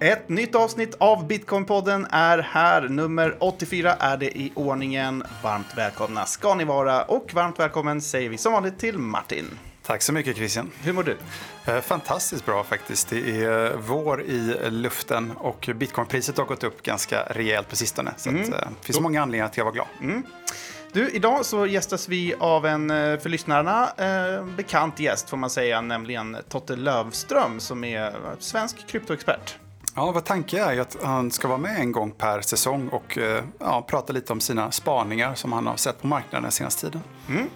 [0.00, 2.88] Ett nytt avsnitt av Bitcoinpodden är här.
[2.88, 5.24] Nummer 84 är det i ordningen.
[5.42, 9.44] Varmt välkomna ska ni vara och varmt välkommen säger vi som vanligt till Martin.
[9.82, 10.70] Tack så mycket Christian.
[10.82, 11.16] Hur mår du?
[11.64, 13.08] Eh, fantastiskt bra faktiskt.
[13.08, 18.12] Det är eh, vår i luften och bitcoinpriset har gått upp ganska rejält på sistone.
[18.16, 18.42] Så mm.
[18.42, 19.86] eh, det finns många anledningar till att vara glad.
[20.00, 20.22] Mm.
[20.92, 25.80] Du, idag så gästas vi av en för lyssnarna eh, bekant gäst får man säga,
[25.80, 29.56] nämligen Totte Lövström som är svensk kryptoexpert.
[29.98, 33.44] Ja, vad tanken är att han ska vara med en gång per säsong och eh,
[33.58, 37.02] ja, prata lite om sina spaningar som han har sett på marknaden den senaste tiden.
[37.28, 37.48] Mm.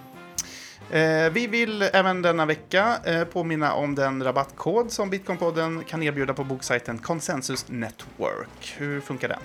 [0.91, 6.33] Eh, vi vill även denna vecka eh, påminna om den rabattkod som Bitcoinpodden kan erbjuda
[6.33, 8.75] på boksajten Consensus Network.
[8.77, 9.39] Hur funkar den?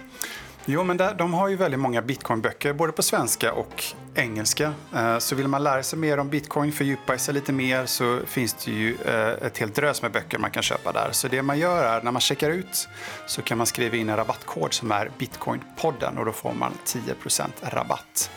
[0.69, 3.85] Jo, men där, de har ju väldigt många bitcoinböcker, både på svenska och
[4.15, 4.75] engelska.
[4.95, 8.55] Eh, så vill man lära sig mer om bitcoin, fördjupa sig lite mer, så finns
[8.55, 11.09] det ju eh, ett helt drös med böcker man kan köpa där.
[11.13, 12.89] Så det man gör är, när man checkar ut,
[13.27, 17.51] så kan man skriva in en rabattkod som är Bitcoinpodden och då får man 10%
[17.63, 18.31] rabatt.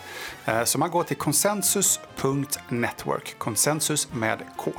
[0.44, 4.72] Eh, så man går till konsensus.network, konsensus med K.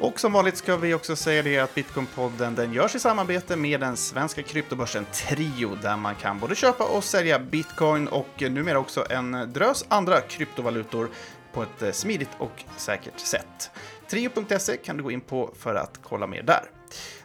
[0.00, 3.80] Och som vanligt ska vi också säga det att Bitcoinpodden den görs i samarbete med
[3.80, 9.06] den svenska kryptobörsen Trio där man kan både köpa och sälja bitcoin och numera också
[9.10, 11.08] en drös andra kryptovalutor
[11.52, 13.70] på ett eh, smidigt och säkert sätt.
[14.10, 16.64] Trio.se kan du gå in på för att kolla mer där.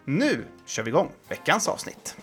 [0.05, 2.17] Nu kör vi igång veckans avsnitt.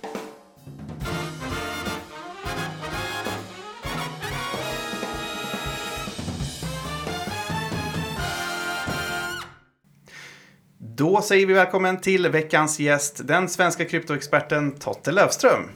[10.97, 15.69] Då säger vi välkommen till veckans gäst, den svenska kryptoexperten Totte Löfström.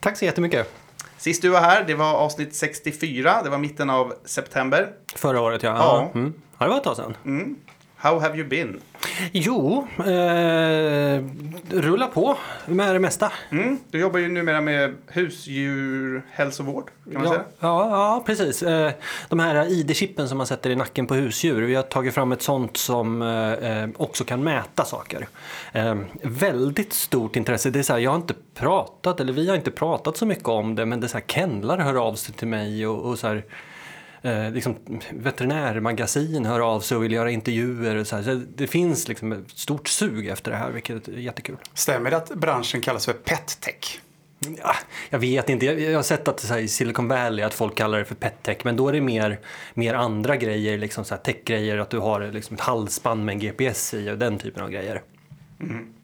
[0.00, 0.72] Tack så jättemycket.
[1.18, 4.92] Sist du var här, det var avsnitt 64, det var mitten av september.
[5.14, 5.76] Förra året, ja.
[5.76, 6.10] ja.
[6.14, 6.34] Mm.
[6.58, 7.16] ja det var ett tag sedan.
[7.24, 7.56] Mm.
[8.06, 8.80] How have you been?
[9.32, 11.24] Jo, eh,
[11.70, 12.36] rulla på
[12.66, 13.32] med det mesta.
[13.50, 17.44] Mm, du jobbar ju numera med husdjurhälsovård, kan man ja, säga.
[17.60, 18.62] Ja, ja, precis.
[18.62, 18.92] Eh,
[19.28, 21.62] de här ID-chippen som man sätter i nacken på husdjur.
[21.62, 25.28] Vi har tagit fram ett sånt som eh, också kan mäta saker.
[25.72, 27.70] Eh, väldigt stort intresse.
[27.70, 30.48] Det är så här, jag har inte pratat, eller vi har inte pratat så mycket
[30.48, 33.18] om det, men det är så här, kennlar hör av sig till mig och, och
[33.18, 33.44] så här,
[34.26, 34.76] eh, liksom,
[35.10, 37.96] veterinärmagasin hör av sig och vill göra intervjuer.
[37.96, 41.56] Och så, så det finns liksom ett stort sug efter det här, vilket är jättekul.
[41.74, 44.00] Stämmer det att branschen kallas för pettech?
[44.62, 44.74] Ja,
[45.10, 45.66] jag vet inte.
[45.66, 48.56] Jag, jag har sett att här, i Silicon Valley att folk kallar det för pettech,
[48.64, 49.38] men då är det mer,
[49.74, 53.38] mer andra grejer, liksom så här techgrejer, att du har liksom ett halsband med en
[53.38, 55.02] GPS i och den typen av grejer.
[55.60, 55.95] Mm.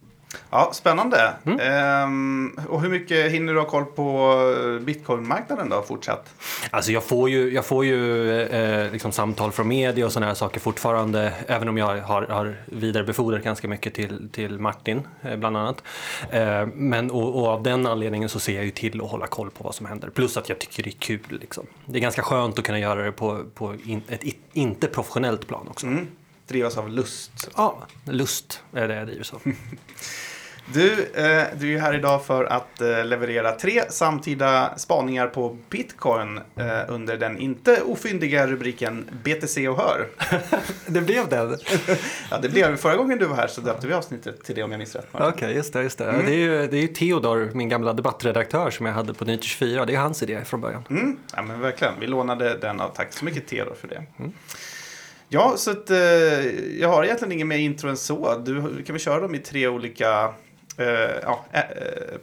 [0.50, 1.32] Ja, spännande.
[1.44, 1.60] Mm.
[1.60, 4.38] Ehm, och hur mycket hinner du ha koll på
[4.80, 6.34] bitcoinmarknaden då fortsatt?
[6.70, 10.34] Alltså jag får ju, jag får ju eh, liksom samtal från media och sådana här
[10.34, 15.56] saker fortfarande, även om jag har, har vidarebefordrat ganska mycket till, till Martin eh, bland
[15.56, 15.82] annat.
[16.30, 19.50] Eh, men och, och, av den anledningen så ser jag ju till att hålla koll
[19.50, 20.10] på vad som händer.
[20.10, 21.38] Plus att jag tycker det är kul.
[21.40, 21.66] Liksom.
[21.86, 24.22] Det är ganska skönt att kunna göra det på, på in, ett
[24.52, 25.86] inte professionellt plan också.
[25.86, 26.06] Mm
[26.52, 27.50] drivas av lust.
[27.56, 29.40] Ja, lust är det jag drivs av.
[30.66, 36.40] Du, eh, du är här idag för att eh, leverera tre samtida spaningar på bitcoin
[36.56, 40.08] eh, under den inte ofyndiga rubriken BTC och hör.
[40.86, 41.58] det blev det?
[42.30, 44.70] ja, det blev Förra gången du var här så döpte vi avsnittet till det om
[44.70, 45.08] jag minns rätt.
[45.12, 45.82] Okej, okay, just det.
[45.82, 46.04] Just det.
[46.04, 46.26] Mm.
[46.26, 49.84] det, är ju, det är Theodor, min gamla debattredaktör som jag hade på Nytt 24.
[49.84, 50.84] Det är hans idé från början.
[50.90, 51.16] Mm.
[51.36, 51.94] Ja, men verkligen.
[52.00, 52.88] Vi lånade den av.
[52.88, 54.04] Tack så mycket Theodor för det.
[54.18, 54.32] Mm.
[55.34, 55.98] Ja, så att, eh,
[56.80, 58.38] jag har egentligen ingen mer intro än så.
[58.44, 60.34] Du kan vi köra dem i tre olika
[60.76, 60.86] eh,
[61.22, 61.62] ja, eh,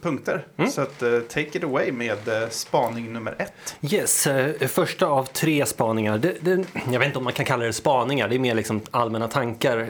[0.02, 0.46] punkter.
[0.56, 0.70] Mm.
[0.70, 3.76] Så att, eh, take it away med eh, spaning nummer ett.
[3.92, 6.18] Yes, eh, första av tre spaningar.
[6.18, 8.80] Det, det, jag vet inte om man kan kalla det spaningar, det är mer liksom
[8.90, 9.88] allmänna tankar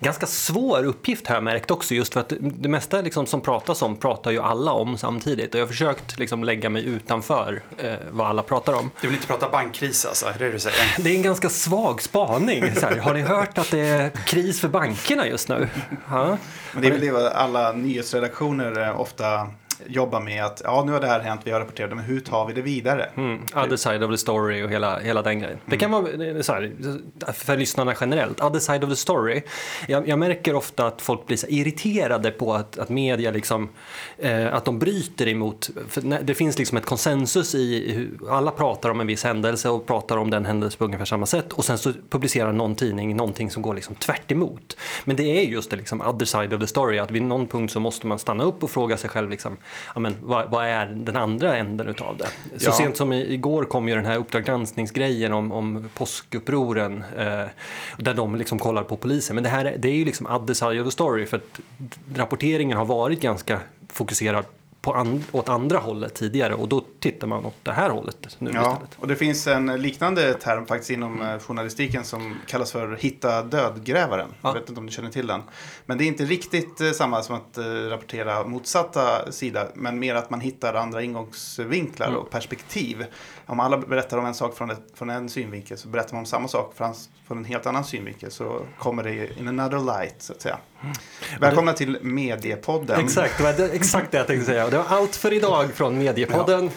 [0.00, 3.82] ganska svår uppgift har jag märkt också just för att det mesta liksom som pratas
[3.82, 7.92] om pratar ju alla om samtidigt och jag har försökt liksom lägga mig utanför eh,
[8.10, 8.90] vad alla pratar om.
[9.00, 10.78] Du vill inte prata bankkris alltså, är det du säger?
[11.02, 12.62] Det är en ganska svag spaning.
[12.62, 15.68] Här, har ni hört att det är kris för bankerna just nu?
[16.10, 16.38] Ja.
[16.72, 19.48] Men det är väl det alla nyhetsredaktioner ofta
[19.86, 22.20] jobba med att ja, nu har det här hänt, vi har rapporterat det, men hur
[22.20, 23.10] tar vi det vidare?
[23.16, 23.42] Mm.
[23.54, 25.54] Other side of the story och hela, hela den grejen.
[25.54, 25.64] Mm.
[25.66, 26.72] Det kan vara så här,
[27.32, 29.42] för lyssnarna generellt, other side of the story.
[29.88, 33.68] Jag, jag märker ofta att folk blir irriterade på att, att media liksom,
[34.18, 35.70] eh, att de bryter emot,
[36.22, 40.16] det finns liksom ett konsensus i hur alla pratar om en viss händelse och pratar
[40.16, 43.62] om den händelsen på ungefär samma sätt och sen så publicerar någon tidning någonting som
[43.62, 44.76] går liksom tvärt emot.
[45.04, 47.72] Men det är just det liksom other side of the story, att vid någon punkt
[47.72, 49.56] så måste man stanna upp och fråga sig själv liksom,
[49.94, 52.58] ja, men, vad, vad är den andra änden utav det?
[52.60, 52.72] Så Ja.
[52.72, 57.44] sent som i, igår kom ju den här Uppdrag granskningsgrejen om, om påskupproren eh,
[57.98, 59.34] där de liksom kollar på polisen.
[59.34, 61.60] Men det här är- det är ju liksom other side of the story för att
[62.14, 64.44] rapporteringen har varit ganska fokuserad
[64.82, 68.50] på an, åt andra hållet tidigare och då tittar man åt det här hållet nu
[68.54, 68.90] Ja, istället.
[68.98, 74.28] och det finns en liknande term faktiskt inom eh, journalistiken som kallas för hitta dödgrävaren.
[74.42, 74.48] Ja.
[74.48, 75.42] Jag vet inte om du känner till den.
[75.86, 80.14] Men det är inte riktigt eh, samma som att eh, rapportera motsatta sida, men mer
[80.14, 82.20] att man hittar andra ingångsvinklar Mm.
[82.20, 83.04] och perspektiv.
[83.46, 86.26] Om alla berättar om en sak från, ett, från en synvinkel så berättar man om
[86.26, 86.94] samma sak från,
[87.26, 90.58] från en helt annan synvinkel så kommer det in another light så att säga.
[91.40, 93.00] Välkomna till Mediepodden.
[93.00, 94.70] Exakt, det var exakt det jag tänkte säga.
[94.70, 96.70] Det var allt för idag från Mediepodden.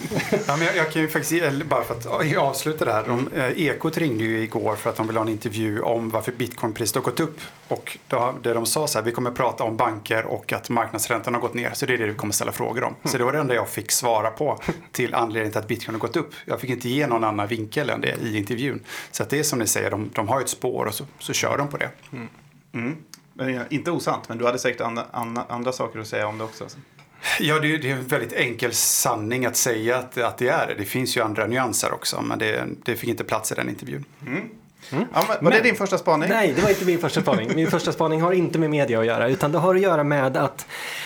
[0.47, 3.03] Ja, men jag, jag kan ju faktiskt, bara för att ja, avsluta det här.
[3.07, 6.31] De, eh, Ekot ringde ju igår för att de ville ha en intervju om varför
[6.31, 7.39] bitcoinpriset har gått upp.
[7.67, 11.33] Och då, det de sa så här, vi kommer prata om banker och att marknadsräntan
[11.33, 11.71] har gått ner.
[11.73, 12.95] Så det är det vi kommer ställa frågor om.
[13.03, 14.59] Så det var det enda jag fick svara på
[14.91, 16.31] till anledningen till att bitcoin har gått upp.
[16.45, 18.83] Jag fick inte ge någon annan vinkel än det i intervjun.
[19.11, 21.33] Så att det är som ni säger, de, de har ett spår och så, så
[21.33, 21.89] kör de på det.
[22.73, 22.95] Mm.
[23.33, 26.43] Men, inte osant, men du hade säkert andra, andra, andra saker att säga om det
[26.43, 26.67] också.
[27.39, 30.67] Ja, det är, det är en väldigt enkel sanning att säga att, att det är
[30.67, 30.73] det.
[30.77, 34.05] Det finns ju andra nyanser också, men det, det fick inte plats i den intervjun.
[34.89, 36.29] Ja, men, var det din första spaning?
[36.29, 37.55] Nej, det var inte min första spaning.
[37.55, 40.37] Min första spaning har inte med media att göra, utan det har att göra med
[40.37, 40.65] att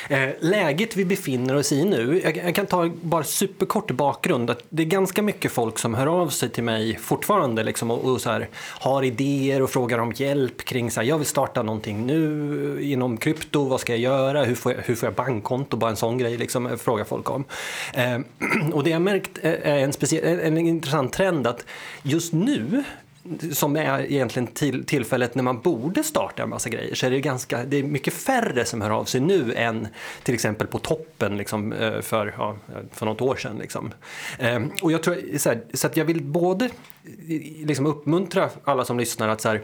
[0.09, 4.63] eh, läget vi befinner oss i nu, jag, jag kan ta bara superkort bakgrund, att
[4.69, 8.21] det är ganska mycket folk som hör av sig till mig fortfarande liksom, och, och
[8.21, 12.05] så här, har idéer och frågar om hjälp kring så här, jag vill starta någonting
[12.05, 15.89] nu inom krypto, vad ska jag göra, hur får jag, hur får jag bankkonto, bara
[15.89, 17.43] en sån grej liksom, frågar folk om.
[17.93, 18.19] Eh,
[18.73, 21.65] och det jag märkt är är en, speciell, en, en intressant trend att
[22.03, 22.83] just nu
[23.51, 27.21] som är egentligen till, tillfället när man borde starta en massa grejer så är det,
[27.21, 29.87] ganska, det är mycket färre som hör av sig nu än
[30.23, 32.55] till exempel på toppen liksom, eh, för, ja,
[32.91, 33.57] för något år sedan.
[33.57, 33.91] Liksom.
[34.39, 36.69] Ehm, och jag tror, så, här, så att jag vill både
[37.65, 39.61] liksom uppmuntra alla som lyssnar att så här,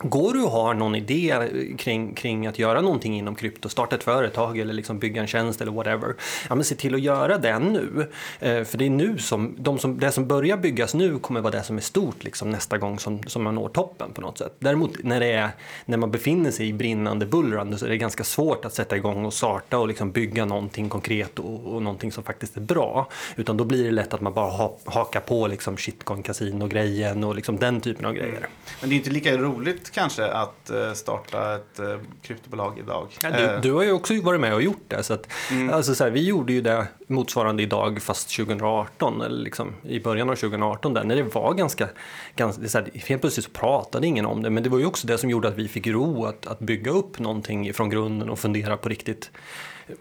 [0.00, 1.48] Går du och har någon idé
[1.78, 5.60] kring, kring att göra någonting inom krypto, starta ett företag eller liksom bygga en tjänst
[5.60, 6.14] eller whatever,
[6.48, 8.06] ja, men se till att göra det nu.
[8.40, 11.52] Eh, för det är nu som, de som, det som börjar byggas nu kommer vara
[11.52, 14.52] det som är stort liksom, nästa gång som, som man når toppen på något sätt.
[14.58, 15.50] Däremot när, det är,
[15.84, 19.24] när man befinner sig i brinnande bullrande så är det ganska svårt att sätta igång
[19.24, 23.08] och starta och liksom bygga någonting konkret och, och någonting som faktiskt är bra.
[23.36, 27.56] Utan då blir det lätt att man bara ha, hakar på liksom shitcoin-casino-grejen och liksom
[27.56, 28.48] den typen av grejer.
[28.80, 33.08] Men det är inte lika roligt kanske att eh, starta ett eh, kryptobolag idag.
[33.22, 35.02] Ja, Eh, du, du har ju också varit med och gjort det.
[35.02, 35.28] Så att,
[35.72, 40.30] alltså så här, vi gjorde ju det motsvarande idag fast 2018, eller liksom i början
[40.30, 41.88] av 2018 där, när det var ganska,
[42.36, 45.06] ganska så här, helt plötsligt så pratade ingen om det, men det var ju också
[45.06, 48.38] det som gjorde att vi fick ro att, att bygga upp någonting från grunden och
[48.38, 49.30] fundera på riktigt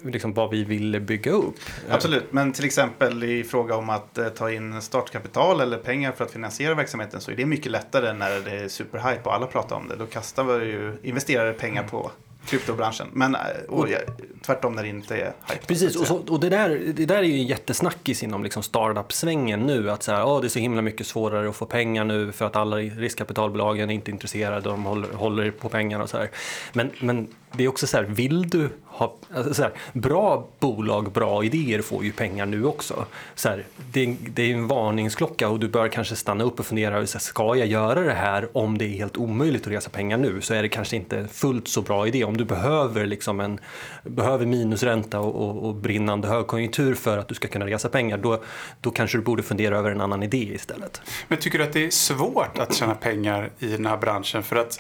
[0.02, 1.56] liksom, vad vi ville bygga upp.
[1.90, 6.26] Absolut, men till exempel i fråga om att eh, ta in startkapital eller pengar för
[6.26, 9.76] att finansiera verksamheten så är det mycket lättare när det är superhype och alla pratar
[9.76, 9.96] om det.
[9.96, 12.12] Då kastar vi ju investerare pengar på
[12.46, 13.08] kryptobranschen.
[13.14, 13.98] Men eh, och, ja,
[14.42, 15.66] tvärtom när det inte är hype.
[15.68, 19.60] Precis, och, så, och det, där, det där är ju en jättesnackis inom liksom startup-svängen
[19.60, 19.92] nu.
[19.92, 22.46] Att så här, "Åh, det är så himla mycket svårare att få pengar nu för
[22.46, 26.30] att alla riskkapitalbolagen är inte intresserade och de håller, håller på pengarna och så här.
[26.74, 31.12] Men, men det är också så här, vill du ha, alltså så här, bra bolag,
[31.12, 33.06] bra idéer får ju pengar nu också.
[33.36, 37.08] Så här, det, det är en varningsklocka och du bör kanske stanna upp och fundera,
[37.08, 40.18] så här, ska jag göra det här om det är helt omöjligt att resa pengar
[40.18, 42.24] nu så är det kanske inte fullt så bra idé.
[42.24, 43.60] Om du behöver, liksom en,
[44.04, 48.44] behöver minusränta och, och, och brinnande högkonjunktur för att du ska kunna resa pengar, då,
[48.82, 51.02] då kanske du borde fundera över en annan idé istället.
[51.28, 54.44] Men tycker du att det är svårt att tjäna pengar i den här branschen?
[54.44, 54.80] För att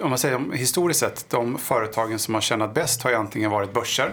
[0.00, 3.72] om man säger historiskt sett, de företagen som har tjänat bäst har ju antingen varit
[3.72, 4.10] börser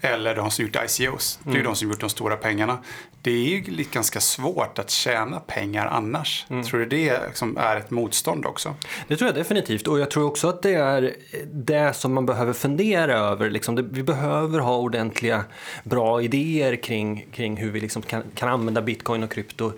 [0.00, 1.38] eller de som gjort ICOs.
[1.42, 2.78] Det är ju de som gjort de stora pengarna.
[3.22, 6.46] Det är ju ganska svårt att tjäna pengar annars.
[6.48, 8.74] Tror du det liksom är ett motstånd också?
[9.08, 9.86] Det tror jag definitivt.
[9.86, 11.14] Och jag tror också att det är
[11.52, 13.50] det som man behöver fundera över.
[13.50, 15.44] Liksom det, vi behöver ha ordentliga,
[15.84, 19.72] bra idéer kring, kring hur vi liksom kan, kan använda bitcoin och krypto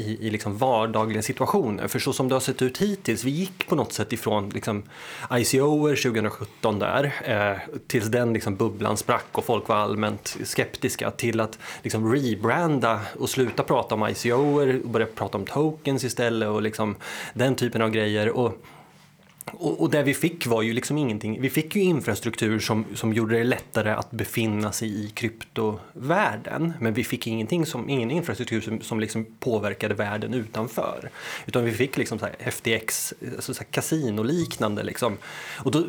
[0.00, 1.88] i, i liksom vardagliga situationer.
[1.88, 4.82] För så som det har sett ut hittills, vi gick på något sätt ifrån liksom
[5.32, 11.40] ICOer 2017 där, eh, tills den liksom bubblan sprack och folk var allmänt skeptiska, till
[11.40, 16.62] att liksom rebranda och sluta prata om ICOer och börja prata om tokens istället och
[16.62, 16.96] liksom
[17.34, 18.28] den typen av grejer.
[18.28, 18.64] Och
[19.46, 21.40] och, och det vi fick var ju liksom ingenting.
[21.40, 26.72] Vi fick ju infrastruktur som, som gjorde det lättare att befinna sig i kryptovärlden.
[26.80, 31.10] Men vi fick ingenting som, ingen infrastruktur som, som liksom påverkade världen utanför.
[31.46, 34.82] Utan vi fick liksom så här FTX, alltså så här kasinoliknande.
[34.82, 35.18] Liksom.
[35.56, 35.84] Och då,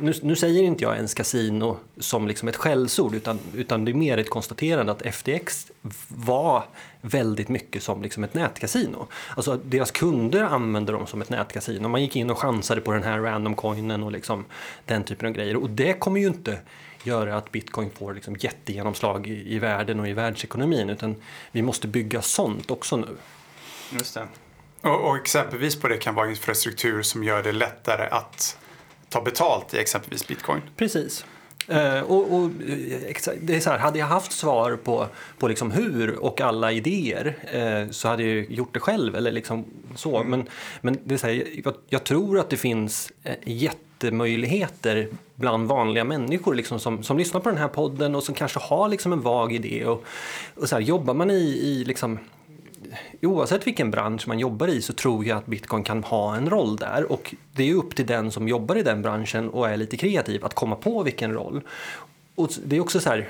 [0.00, 3.94] nu, nu säger inte jag ens kasino som liksom ett skällsord utan, utan det är
[3.94, 5.66] mer ett konstaterande att FTX
[6.08, 6.64] var
[7.00, 9.06] väldigt mycket som liksom ett nätkasino.
[9.36, 11.88] Alltså deras kunder använde dem som ett nätkasino.
[11.88, 14.44] Man gick in och chansade på den här random coinen och liksom
[14.84, 15.56] den typen av grejer.
[15.56, 16.58] Och det kommer ju inte
[17.02, 21.16] göra att bitcoin får liksom jättegenomslag i, i världen och i världsekonomin utan
[21.52, 23.16] vi måste bygga sånt också nu.
[23.90, 24.28] Just det.
[24.80, 28.58] Och, och exempelvis på det kan vara infrastruktur som gör det lättare att
[29.08, 30.62] ta betalt i exempelvis bitcoin.
[30.76, 31.24] Precis.
[31.70, 32.50] Uh, och, och,
[33.40, 35.06] det är så här, hade jag haft svar på,
[35.38, 39.16] på liksom hur och alla idéer uh, så hade jag gjort det själv.
[39.16, 40.16] Eller liksom så.
[40.16, 40.30] Mm.
[40.30, 40.48] Men,
[40.80, 46.04] men det är så här, jag, jag, tror att det finns uh, jättemöjligheter bland vanliga
[46.04, 49.20] människor liksom, som, som lyssnar på den här podden och som kanske har liksom en
[49.20, 49.84] vag idé.
[49.84, 50.04] Och,
[50.54, 52.18] och så här, jobbar man i, i liksom,
[53.26, 56.76] oavsett vilken bransch man jobbar i så tror jag att bitcoin kan ha en roll
[56.76, 59.96] där och det är upp till den som jobbar i den branschen och är lite
[59.96, 61.60] kreativ att komma på vilken roll.
[62.34, 63.28] Och det är också så här,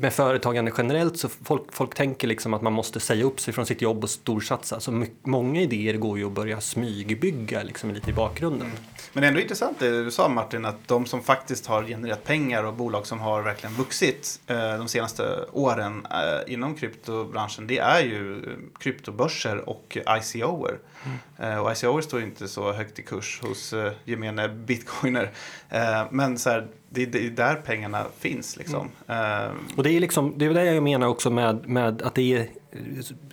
[0.00, 3.66] med företagande generellt så folk, folk tänker liksom att man måste säga upp sig från
[3.66, 4.80] sitt jobb och storsatsa.
[4.80, 8.66] Så många idéer går ju att börja smygbygga liksom lite i bakgrunden.
[8.66, 8.78] Mm.
[9.12, 12.24] Men det är ändå intressant det du sa Martin, att de som faktiskt har genererat
[12.24, 17.78] pengar och bolag som har verkligen vuxit eh, de senaste åren eh, inom kryptobranschen, det
[17.78, 18.42] är ju
[18.78, 20.78] kryptobörser och ICOer.
[21.04, 21.52] Mm.
[21.52, 25.30] Eh, och ICOer står inte så högt i kurs hos eh, gemene bitcoiner.
[25.68, 28.56] Eh, men så här, det, det är där pengarna finns.
[28.56, 28.90] Liksom.
[29.06, 29.50] Mm.
[29.50, 32.36] Uh, och det är, liksom, det är det jag menar också med, med att det
[32.36, 32.48] är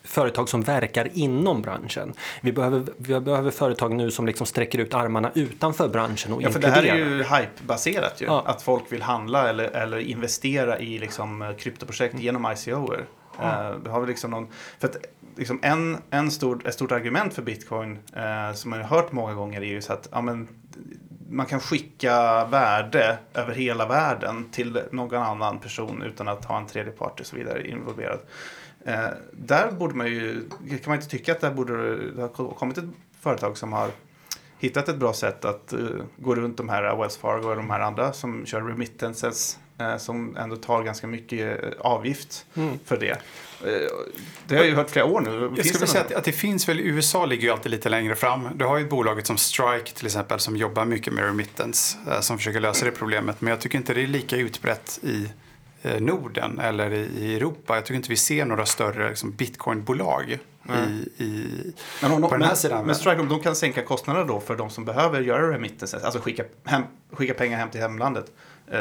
[0.04, 2.14] företag som verkar inom branschen.
[2.42, 6.50] Vi behöver, vi behöver företag nu som liksom sträcker ut armarna utanför branschen och Ja,
[6.50, 8.26] för det här är ju hype-baserat ju.
[8.26, 8.44] Ja.
[8.46, 12.26] Att folk vill handla eller, eller investera i liksom, kryptoprojekt mm.
[12.26, 13.06] genom ICOer.
[13.40, 13.76] Ja.
[13.86, 14.48] Uh, har vi liksom någon,
[14.80, 14.98] för att,
[15.38, 19.34] liksom en, en stor, ett stort argument för bitcoin uh, som man har hört många
[19.34, 20.48] gånger är ju så att ja, men,
[21.30, 26.68] man kan skicka värde över hela världen till någon annan person utan att ha en
[26.68, 28.20] tredje part och så vidare involverad.
[28.86, 32.78] Eh, där borde man ju, kan man inte tycka att det borde det ha kommit
[32.78, 32.86] ett
[33.20, 33.92] företag som har
[34.60, 37.80] hittat ett bra sätt att uh, gå runt de här Wells Fargo och de här
[37.80, 42.80] andra som kör remittances uh, som ändå tar ganska mycket uh, avgift mm.
[42.86, 43.18] för det.
[44.48, 45.54] Det har jag ju hört flera år nu.
[45.58, 48.48] Jag skulle säga att, att, det finns väl, USA ligger ju alltid lite längre fram.
[48.56, 52.60] Du har ju bolaget som Strike till exempel som jobbar mycket med remittance som försöker
[52.60, 53.42] lösa det problemet.
[53.42, 55.30] Men jag tycker inte det är lika utbrett i
[56.00, 57.76] Norden eller i Europa.
[57.76, 62.42] Jag tycker inte vi ser några större liksom, bitcoinbolag i, i, men om, på den
[62.42, 62.86] här men, sidan.
[62.86, 66.20] Men Strike, om de kan sänka kostnaderna då för de som behöver göra remittances, alltså
[66.20, 68.26] skicka, hem, skicka pengar hem till hemlandet.
[68.72, 68.80] Eh,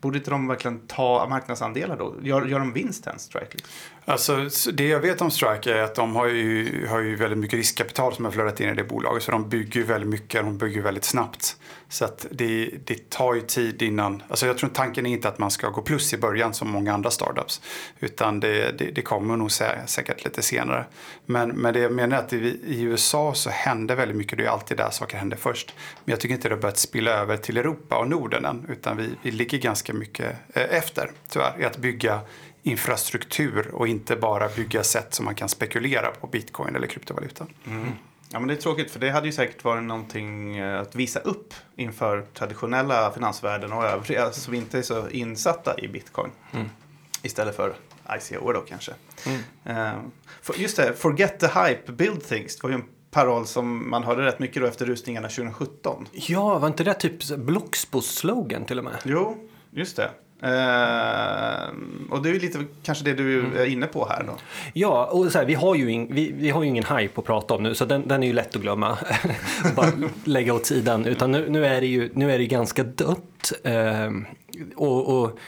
[0.00, 2.14] borde inte de verkligen ta marknadsandelar då?
[2.22, 3.50] Gör, gör de vinst ens Strike?
[3.50, 3.70] Liksom?
[4.04, 7.56] Alltså, det jag vet om Strike är att de har ju, har ju väldigt mycket
[7.56, 9.22] riskkapital som har flödat in i det bolaget.
[9.22, 11.56] Så de bygger väldigt mycket, de bygger väldigt snabbt.
[11.92, 15.38] Så att det, det tar ju tid innan, alltså jag tror tanken är inte att
[15.38, 17.60] man ska gå plus i början som många andra startups.
[18.00, 19.52] Utan det, det, det kommer nog
[19.86, 20.86] säkert lite senare.
[21.26, 24.44] Men, men det jag menar är att i, i USA så händer väldigt mycket, det
[24.44, 25.74] är alltid där saker händer först.
[26.04, 28.66] Men jag tycker inte det har börjat spilla över till Europa och Norden än.
[28.68, 32.20] Utan vi, vi ligger ganska mycket eh, efter tyvärr i att bygga
[32.62, 37.46] infrastruktur och inte bara bygga sätt som man kan spekulera på bitcoin eller kryptovaluta.
[37.66, 37.88] Mm.
[38.32, 41.20] Ja, men det är tråkigt för det hade ju säkert varit någonting eh, att visa
[41.20, 46.30] upp inför traditionella finansvärlden och övriga som inte är så insatta i bitcoin.
[46.52, 46.66] Mm.
[47.22, 47.74] Istället för
[48.16, 48.92] ICO då kanske.
[49.26, 49.88] Mm.
[49.94, 50.00] Uh,
[50.56, 52.56] just det, forget the hype, build things.
[52.56, 56.08] Det var ju en paroll som man hörde rätt mycket då efter rusningarna 2017.
[56.12, 58.94] Ja, var inte det typ Bloxbos slogan till och med?
[59.04, 60.10] Jo, just det.
[60.44, 61.74] Uh,
[62.10, 63.56] och det är ju lite kanske det du mm.
[63.56, 64.32] är inne på här då.
[64.72, 67.26] Ja, och så här, vi, har ju in, vi, vi, har ju ingen hype att
[67.26, 68.98] prata om nu så den, den är ju lätt att glömma.
[69.76, 69.92] Bara
[70.24, 71.06] lägga åt sidan.
[71.06, 73.52] Utan nu, nu, är det ju nu är det ganska dött.
[73.66, 74.22] Uh,
[74.76, 75.38] och, och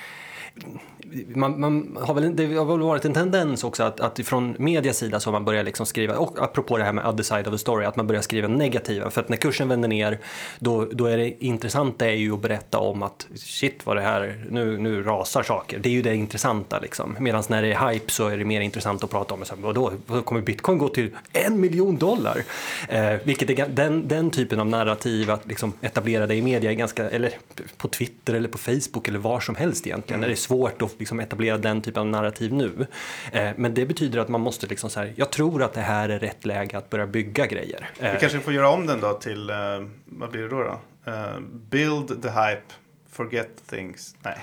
[1.35, 4.97] man, man, har väl, det har väl varit en tendens också att, att från medias
[4.99, 7.53] sida så har man börjat liksom skriva, och apropå det här med other side of
[7.53, 9.11] the story, att man börjar skriva negativa.
[9.11, 10.19] För att när kursen vänder ner,
[10.59, 14.45] då, då är det intressanta är ju att berätta om att shit vad det här,
[14.51, 15.79] nu, nu rasar saker.
[15.79, 17.17] Det är ju det intressanta liksom.
[17.21, 19.63] Medan när det är hype så är det mer intressant att prata om, så här,
[19.63, 19.93] vadå,
[20.25, 22.45] kommer bitcoin gå till en miljon dollar?
[22.89, 26.75] Eh, vilket är den, den typen av narrativ att liksom etablera det i media är
[26.75, 27.31] ganska, eller
[27.77, 30.21] på Twitter eller på Facebook eller var som helst egentligen, mm.
[30.21, 32.87] när det är svårt att liksom etablera den typen av narrativ nu.
[33.33, 36.09] Eh, men det betyder att man måste liksom så här, jag tror att det här
[36.09, 37.91] är rätt läge att börja bygga grejer.
[38.01, 39.57] Vi kanske får göra om den då till, uh,
[40.05, 40.63] vad blir det då?
[40.63, 40.81] då?
[41.11, 42.75] Uh, build the hype,
[43.15, 44.15] forget things.
[44.23, 44.39] Nej.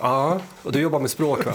[0.00, 1.52] Ja, och du jobbar med språk va?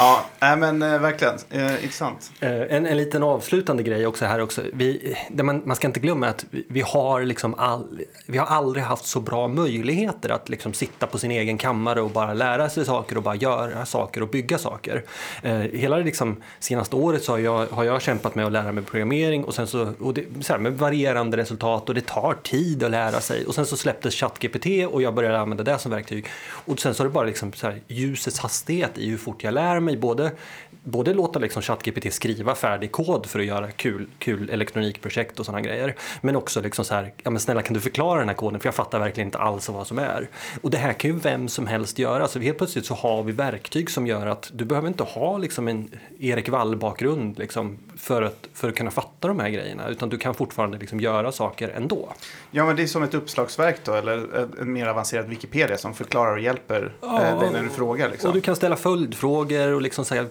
[0.00, 2.32] Ja, nej, men eh, verkligen eh, intressant.
[2.40, 4.62] Eh, en, en liten avslutande grej också här också.
[4.72, 8.46] Vi, det man, man ska inte glömma att vi, vi har liksom all, vi har
[8.46, 12.68] aldrig haft så bra möjligheter att liksom sitta på sin egen kammare och bara lära
[12.68, 15.04] sig saker och bara göra saker och bygga saker.
[15.42, 18.72] Eh, hela det liksom, senaste året så har jag, har jag kämpat med att lära
[18.72, 22.36] mig programmering och sen så, och det, så här, med varierande resultat och det tar
[22.42, 23.46] tid att lära sig.
[23.46, 24.49] Och sen så släpptes ChatGPT
[24.86, 26.26] och jag började använda det som verktyg.
[26.66, 29.54] Och sen så har det bara liksom så här, ljusets hastighet i hur fort jag
[29.54, 30.32] lär mig både
[30.84, 35.60] både låta liksom ChatGPT skriva färdig kod för att göra kul, kul elektronikprojekt och sådana
[35.60, 35.94] grejer.
[36.20, 38.66] Men också liksom så här, ja men snälla kan du förklara den här koden för
[38.66, 40.28] jag fattar verkligen inte alls vad som är.
[40.62, 42.28] Och det här kan ju vem som helst göra.
[42.28, 45.68] Så helt plötsligt så har vi verktyg som gör att du behöver inte ha liksom
[45.68, 49.88] en Erik Wall-bakgrund liksom för, att, för att kunna fatta de här grejerna.
[49.88, 52.12] Utan du kan fortfarande liksom göra saker ändå.
[52.50, 56.32] Ja men det är som ett uppslagsverk då eller en mer avancerad Wikipedia som förklarar
[56.32, 58.10] och hjälper ja, eh, dig när du frågar.
[58.10, 58.28] Liksom.
[58.28, 60.26] Och du kan ställa följdfrågor och liksom säga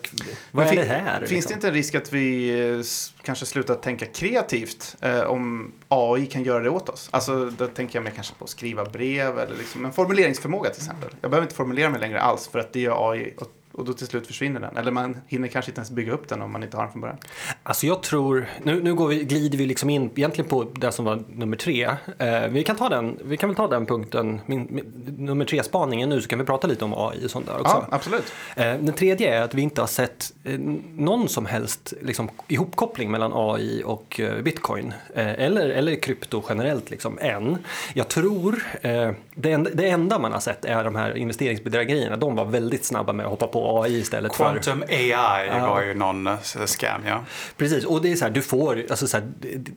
[0.51, 1.19] vad är det här?
[1.19, 1.49] Finns liksom?
[1.49, 2.81] det inte en risk att vi eh,
[3.21, 7.09] kanske slutar tänka kreativt eh, om AI kan göra det åt oss?
[7.11, 10.81] Alltså, då tänker jag mig kanske på att skriva brev eller liksom en formuleringsförmåga till
[10.81, 11.09] exempel.
[11.21, 13.93] Jag behöver inte formulera mig längre alls för att det gör AI åt och då
[13.93, 14.77] till slut försvinner den.
[14.77, 17.01] Eller man hinner kanske inte ens bygga upp den om man inte har den från
[17.01, 17.17] början.
[17.63, 21.05] Alltså jag tror, nu, nu går vi, glider vi liksom in egentligen på det som
[21.05, 21.89] var nummer tre.
[22.17, 26.09] Eh, vi, kan ta den, vi kan väl ta den punkten, min, min, nummer tre-spaningen
[26.09, 27.85] nu, så kan vi prata lite om AI och sånt där också.
[27.89, 28.33] Ja, absolut.
[28.55, 30.59] Eh, den tredje är att vi inte har sett eh,
[30.95, 34.93] någon som helst liksom, ihopkoppling mellan AI och eh, bitcoin.
[35.15, 37.57] Eh, eller, eller krypto generellt liksom, än.
[37.93, 42.17] Jag tror, eh, det, enda, det enda man har sett är de här investeringsbedrägerierna.
[42.17, 44.95] De var väldigt snabba med att hoppa på AI istället Quantum för...
[44.95, 45.69] AI ja.
[45.69, 47.23] var ju någon uh, scam, ja.
[47.57, 49.31] Precis, och det är så här, du får, alltså så här,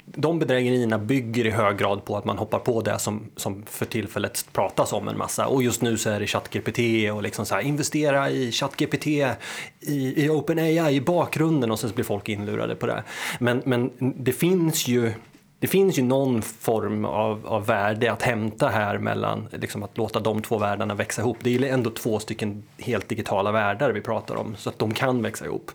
[0.05, 3.85] de bedrägerierna bygger i hög grad på att man hoppar på det som, som för
[3.85, 5.47] tillfället pratas om en massa.
[5.47, 6.79] Och just nu så är det ChatGPT
[7.13, 11.95] och liksom så här, investera i ChatGPT, i, i OpenAI i bakgrunden och sen så
[11.95, 13.03] blir folk inlurade på det.
[13.39, 15.13] Men, men det finns ju
[15.63, 20.21] det finns ju någon form av, av värde att hämta här mellan liksom att låta
[20.21, 21.37] de två världarna växa ihop.
[21.41, 25.23] Det är ändå två stycken helt digitala världar vi pratar om så att de kan
[25.23, 25.71] växa ihop.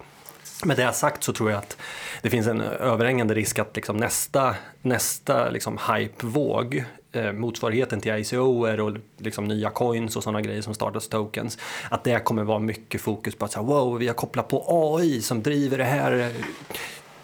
[0.65, 1.77] Med det sagt så tror jag att
[2.21, 8.67] det finns en överhängande risk att liksom nästa, nästa liksom hypevåg, eh, motsvarigheten till ICO
[8.81, 11.57] och liksom nya coins och sådana grejer som startas tokens,
[11.89, 15.21] att det kommer vara mycket fokus på att säga, wow, vi har kopplat på AI
[15.21, 16.33] som driver det här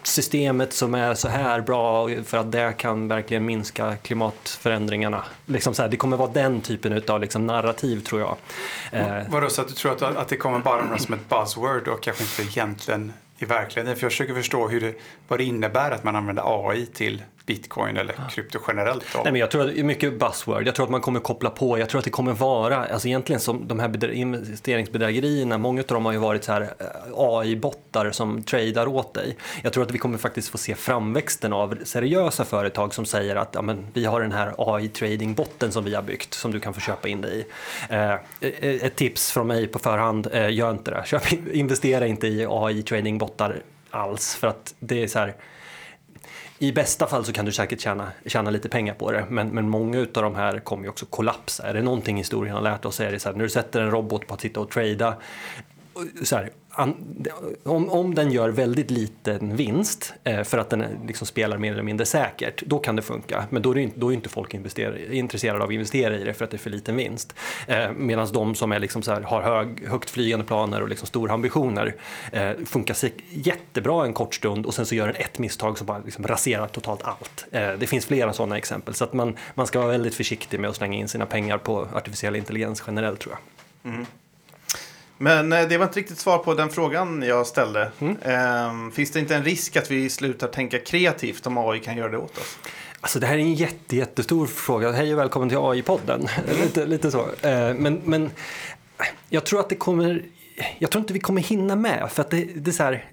[0.06, 5.24] systemet som är så här bra för att det kan verkligen minska klimatförändringarna.
[5.46, 8.36] Liksom så här, det kommer vara den typen av liksom narrativ tror jag.
[8.92, 9.22] Eh.
[9.28, 12.02] Vadå, så att du tror att, att det kommer bara vara som ett buzzword och
[12.02, 13.96] kanske inte egentligen i verkligheten?
[13.96, 14.94] För jag försöker förstå hur det,
[15.28, 19.04] vad det innebär att man använder AI till bitcoin eller krypto generellt?
[19.12, 19.20] Då?
[19.22, 20.66] Nej, men jag tror att det är mycket buzzword.
[20.66, 21.78] Jag tror att man kommer koppla på.
[21.78, 26.04] Jag tror att det kommer vara, alltså egentligen som de här investeringsbedrägerierna, många av dem
[26.04, 29.36] har ju varit så här eh, AI-bottar som tradar åt dig.
[29.62, 33.50] Jag tror att vi kommer faktiskt få se framväxten av seriösa företag som säger att
[33.52, 36.80] ja, men, vi har den här AI-trading-botten som vi har byggt som du kan få
[36.80, 37.44] köpa in dig i.
[37.94, 38.18] Eh, eh
[38.84, 41.02] ett tips från mig på förhand, eh, gör inte det.
[41.06, 45.34] Köp, investera inte i AI-trading-bottar alls för att det är så här
[46.58, 49.68] i bästa fall så kan du säkert tjäna, tjäna lite pengar på det, men, men
[49.68, 51.66] många av de här kommer ju också kollapsa.
[51.66, 53.82] Är det någonting historien har lärt oss så är det så här, när du sätter
[53.82, 55.16] en robot på att sitta och trada,
[56.22, 56.50] så här,
[57.62, 61.82] om, om den gör väldigt liten vinst eh, för att den liksom spelar mer eller
[61.82, 63.44] mindre säkert, då kan det funka.
[63.50, 64.54] Men då är, det, då är inte folk
[65.10, 67.34] intresserade av att investera i det för att det är för liten vinst.
[67.66, 71.06] Eh, Medan de som är liksom så här, har hög, högt flygande planer och liksom
[71.06, 71.94] stora ambitioner
[72.32, 72.96] eh, funkar
[73.30, 76.66] jättebra en kort stund och sen så gör den ett misstag som bara liksom raserar
[76.66, 77.46] totalt allt.
[77.50, 80.70] Eh, det finns flera sådana exempel så att man, man ska vara väldigt försiktig med
[80.70, 83.92] att slänga in sina pengar på artificiell intelligens generellt tror jag.
[83.92, 84.06] Mm.
[85.24, 87.90] Men eh, det var inte riktigt svar på den frågan jag ställde.
[87.98, 88.16] Mm.
[88.22, 92.08] Ehm, finns det inte en risk att vi slutar tänka kreativt om AI kan göra
[92.08, 92.58] det åt oss?
[93.00, 94.92] Alltså det här är en jätte, jättestor fråga.
[94.92, 96.28] Hej och välkommen till AI-podden.
[96.44, 96.60] Mm.
[96.62, 97.26] lite, lite så.
[97.42, 98.30] Ehm, men, men
[99.28, 100.22] jag tror att det kommer...
[100.78, 102.08] Jag tror inte vi kommer hinna med.
[102.12, 103.04] För att det, det är så här,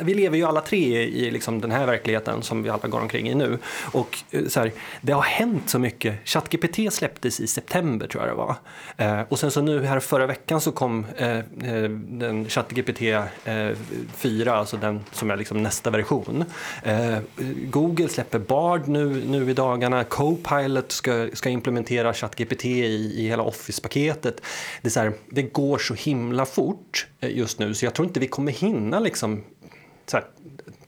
[0.00, 3.28] vi lever ju alla tre i liksom den här verkligheten som vi alla går omkring
[3.28, 3.58] i nu.
[3.92, 6.28] Och eh, så här, det har hänt så mycket.
[6.28, 8.56] ChatGPT släpptes i september tror jag det var.
[8.96, 11.44] Eh, och sen så nu här förra veckan så kom eh, eh
[12.08, 13.70] den ChatGPT eh,
[14.16, 16.44] 4, alltså den som är liksom nästa version.
[17.70, 20.04] Google släpper Bard nu, nu i dagarna.
[20.04, 24.42] Copilot ska, ska implementera ChatGPT i, i hela Office-paketet.
[24.82, 28.08] Det, är så här, det går så himla fort Eh, just nu så jag tror
[28.08, 29.44] inte vi kommer hinna liksom
[30.06, 30.26] så här,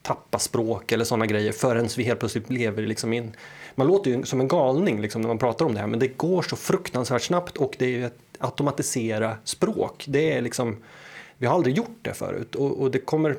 [0.03, 3.33] tappa språk eller sådana grejer förrän vi helt plötsligt lever liksom in...
[3.75, 6.09] Man låter ju som en galning liksom när man pratar om det här men det
[6.09, 10.05] går så fruktansvärt snabbt och det är att automatisera språk.
[10.09, 10.77] Det är liksom...
[11.38, 13.37] Vi har aldrig gjort det förut och, och det kommer...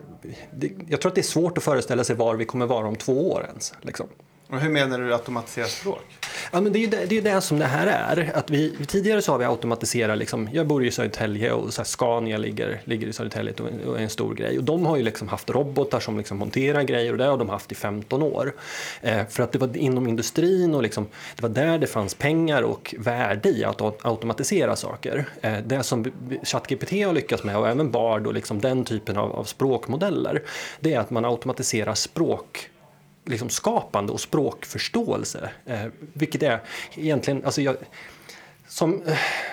[0.51, 2.95] Det, jag tror att det är svårt att föreställa sig var vi kommer vara om
[2.95, 3.73] två år ens.
[3.81, 4.07] Liksom.
[4.49, 6.05] Och hur menar du automatiserat språk?
[6.51, 8.31] Ja, men det är ju det, det, är det som det här är.
[8.33, 11.85] Att vi, tidigare så har vi automatiserat, liksom, jag bor i Södertälje och så här,
[11.85, 13.53] Scania ligger, ligger i Södertälje
[13.85, 14.57] och är en stor grej.
[14.57, 17.49] Och de har ju liksom haft robotar som liksom monterar grejer och det har de
[17.49, 18.53] haft i 15 år.
[19.01, 22.61] Eh, för att det var inom industrin och liksom, det var där det fanns pengar
[22.61, 25.25] och värde i att automatisera saker.
[25.41, 26.11] Eh, det som
[26.43, 30.43] ChatGPT har lyckats med och även Bard och liksom den typen av, av språkmodeller,
[30.79, 32.69] det är att man automatiserar språk
[33.27, 35.49] liksom skapande och språkförståelse.
[35.65, 36.59] Eh, vilket är
[36.95, 37.75] egentligen, alltså jag,
[38.67, 39.01] som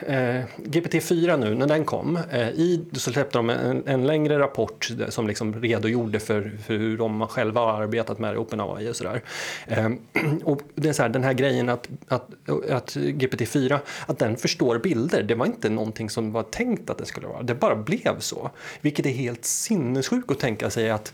[0.06, 4.38] eh, eh GPT-4 nu, när den kom, eh, i, så släppte de en, en längre
[4.38, 9.22] rapport som liksom redogjorde för, för hur de själva har arbetat med OpenAI och sådär.
[9.66, 9.90] Eh,
[10.44, 12.28] och det är så här, den här grejen att, att,
[12.70, 17.06] att GPT-4, att den förstår bilder, det var inte någonting som var tänkt att det
[17.06, 18.50] skulle vara, det bara blev så.
[18.80, 21.12] Vilket är helt sinnessjukt att tänka sig att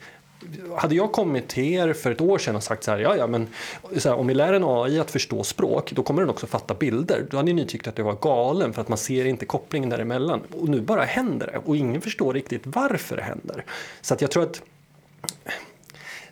[0.77, 3.27] hade jag kommit till er för ett år sedan och sagt så här, ja, ja,
[3.27, 3.49] men
[3.97, 6.75] så här, om vi lär en AI att förstå språk, då kommer den också fatta
[6.75, 7.27] bilder.
[7.31, 10.41] Då hade ni tyckt att jag var galen för att man ser inte kopplingen däremellan.
[10.53, 13.65] Och nu bara händer det och ingen förstår riktigt varför det händer.
[14.01, 14.63] Så att jag tror att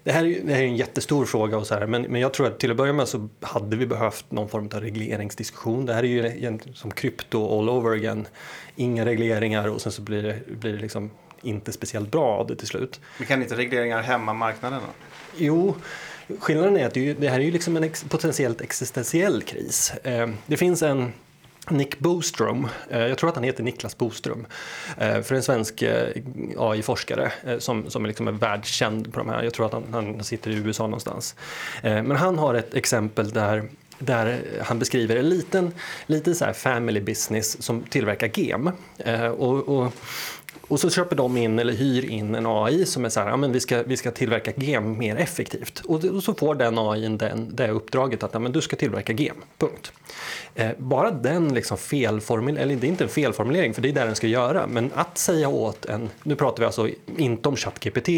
[0.03, 2.33] det här, är, det här är en jättestor fråga, och så här, men, men jag
[2.33, 5.87] tror att till att börja med så hade vi behövt någon form av regleringsdiskussion.
[5.87, 8.27] Det här är ju som krypto all over again.
[8.77, 11.11] Inga regleringar och sen så blir det, blir det liksom
[11.43, 13.01] inte speciellt bra av det till slut.
[13.19, 14.93] Men kan inte regleringar hämma marknaden då?
[15.37, 15.77] Jo,
[16.39, 19.93] skillnaden är att det, här är ju liksom en potentiellt existentiell kris.
[20.03, 21.13] Eh, det finns en
[21.71, 24.47] Nick Boström, eh, jag tror att han heter Niklas Boström,
[24.97, 25.85] eh, för en svensk
[26.59, 29.43] AI-forskare som, som liksom är världskänd på de här.
[29.43, 31.35] Jag tror att han, han sitter i USA någonstans.
[31.83, 33.69] Men han har ett exempel där
[34.01, 35.75] där han beskriver en liten,
[36.07, 38.71] liten så family business som tillverkar gem.
[39.39, 39.93] och, och
[40.69, 43.37] och så köper de in eller hyr in en AI som är så här, ja,
[43.37, 45.83] men vi, ska, vi ska tillverka gem mer effektivt.
[45.85, 49.13] Och, och så får den AI den, det uppdraget att ja, men du ska tillverka
[49.13, 49.93] gem, punkt.
[50.55, 54.05] Eh, bara den liksom felformuleringen, eller det är inte en felformulering för det är det
[54.05, 58.09] den ska göra, men att säga åt en, nu pratar vi alltså inte om ChatGPT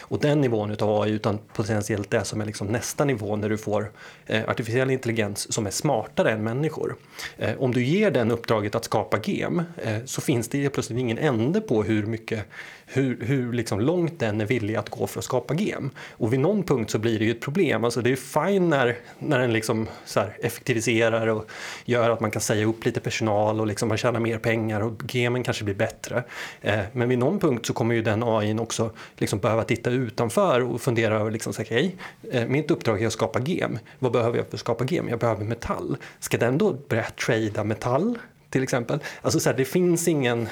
[0.00, 3.58] och den nivån utav AI utan potentiellt det som är liksom nästa nivå när du
[3.58, 3.92] får
[4.26, 6.96] eh, artificiell intelligens som är smartare än människor.
[7.38, 11.18] Eh, om du ger den uppdraget att skapa gem eh, så finns det plötsligt ingen
[11.18, 12.46] ände på hur hur, mycket
[12.86, 15.90] hur, hur liksom långt den är villig att gå för att skapa gem.
[16.10, 17.84] Och vid någon punkt så blir det ju ett problem.
[17.84, 21.50] Alltså det är fine när, när den liksom så effektiviserar och
[21.84, 25.14] gör att man kan säga upp lite personal och liksom man tjänar mer pengar och
[25.14, 26.24] gemen kanske blir bättre.
[26.60, 30.60] Eh, men vid någon punkt så kommer ju den AI också liksom behöva titta utanför
[30.60, 33.78] och fundera över liksom, okej, okay, eh, mitt uppdrag är att skapa gem.
[33.98, 35.08] Vad behöver jag för att skapa gem?
[35.08, 35.96] Jag behöver metall.
[36.20, 38.18] Ska den då börja trada metall?
[38.50, 38.98] Till exempel.
[39.22, 40.48] Alltså så här, det finns ingen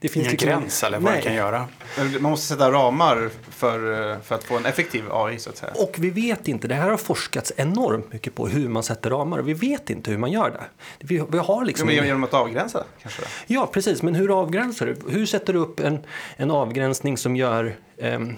[0.00, 1.22] det finns ingen gräns eller vad Nej.
[1.22, 1.68] kan göra.
[2.20, 5.72] Man måste sätta ramar för, för att få en effektiv AI så att säga.
[5.76, 9.38] Och vi vet inte, det här har forskats enormt mycket på hur man sätter ramar
[9.38, 10.64] och vi vet inte hur man gör det.
[10.98, 11.88] Vi, vi har liksom...
[11.90, 13.22] Jo, men genom att avgränsa kanske?
[13.46, 14.02] Ja, precis.
[14.02, 14.96] Men hur avgränsar du?
[15.08, 15.98] Hur sätter du upp en,
[16.36, 17.76] en avgränsning som gör...
[17.96, 18.36] Um,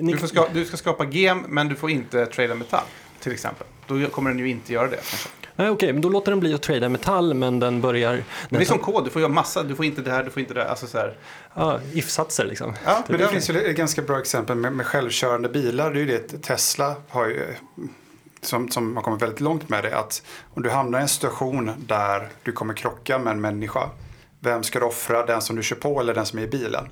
[0.00, 2.84] du, ska, du ska skapa gem men du får inte trada metall
[3.24, 3.66] till exempel.
[3.86, 4.96] Då kommer den ju inte göra det.
[4.96, 5.28] Kanske.
[5.56, 8.22] Nej, okej, men då låter den bli att trada metall, men den börjar...
[8.48, 10.40] Det är som kod, du får göra massa, du får inte det här, du får
[10.40, 10.68] inte det här.
[10.68, 11.16] Alltså så här.
[11.54, 12.74] Ja, if-satser liksom.
[12.84, 15.90] Ja, men det finns ju ett ganska bra exempel med, med självkörande bilar.
[15.92, 17.54] Det är ju det Tesla har ju,
[18.40, 20.22] som, som har kommit väldigt långt med det, att
[20.54, 23.90] om du hamnar i en situation där du kommer krocka med en människa,
[24.40, 25.26] vem ska du offra?
[25.26, 26.88] Den som du kör på eller den som är i bilen?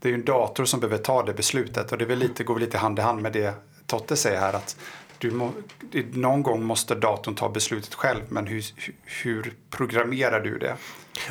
[0.00, 2.54] Det är ju en dator som behöver ta det beslutet och det väl lite, går
[2.54, 3.54] väl lite hand i hand med det
[3.86, 4.76] Totte säger här att
[5.18, 5.52] du må,
[6.12, 8.64] någon gång måste datorn ta beslutet själv, men hur,
[9.04, 10.76] hur programmerar du det?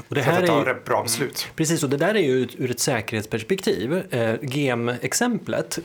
[0.07, 1.47] Och det här att ta är ett bra beslut.
[1.55, 4.03] Precis, och det där är ju ur ett säkerhetsperspektiv.
[4.13, 5.79] Eh, GEM-exemplet,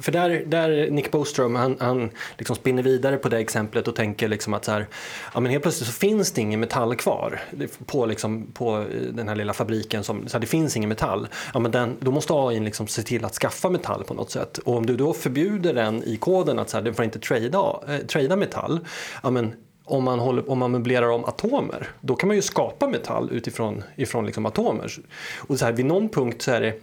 [0.00, 4.28] för där, där Nick Bostrom, han, han liksom spinner vidare på det exemplet och tänker
[4.28, 4.86] liksom att så här,
[5.34, 7.40] ja, men helt plötsligt så finns det ingen metall kvar
[7.86, 10.04] på, liksom, på eh, den här lilla fabriken.
[10.04, 11.28] Som, så här, det finns ingen metall.
[11.54, 14.58] Ja, men den, då måste AI liksom se till att skaffa metall på något sätt.
[14.58, 17.94] Och om du då förbjuder den i koden att så här, den får inte trada,
[17.94, 18.80] eh, trada metall,
[19.22, 19.54] ja, men
[19.86, 23.82] om man, håller, om man möblerar om atomer, då kan man ju skapa metall utifrån
[23.96, 24.92] ifrån liksom atomer.
[25.36, 26.74] Och så här, vid någon punkt så är det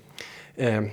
[0.55, 0.83] eh,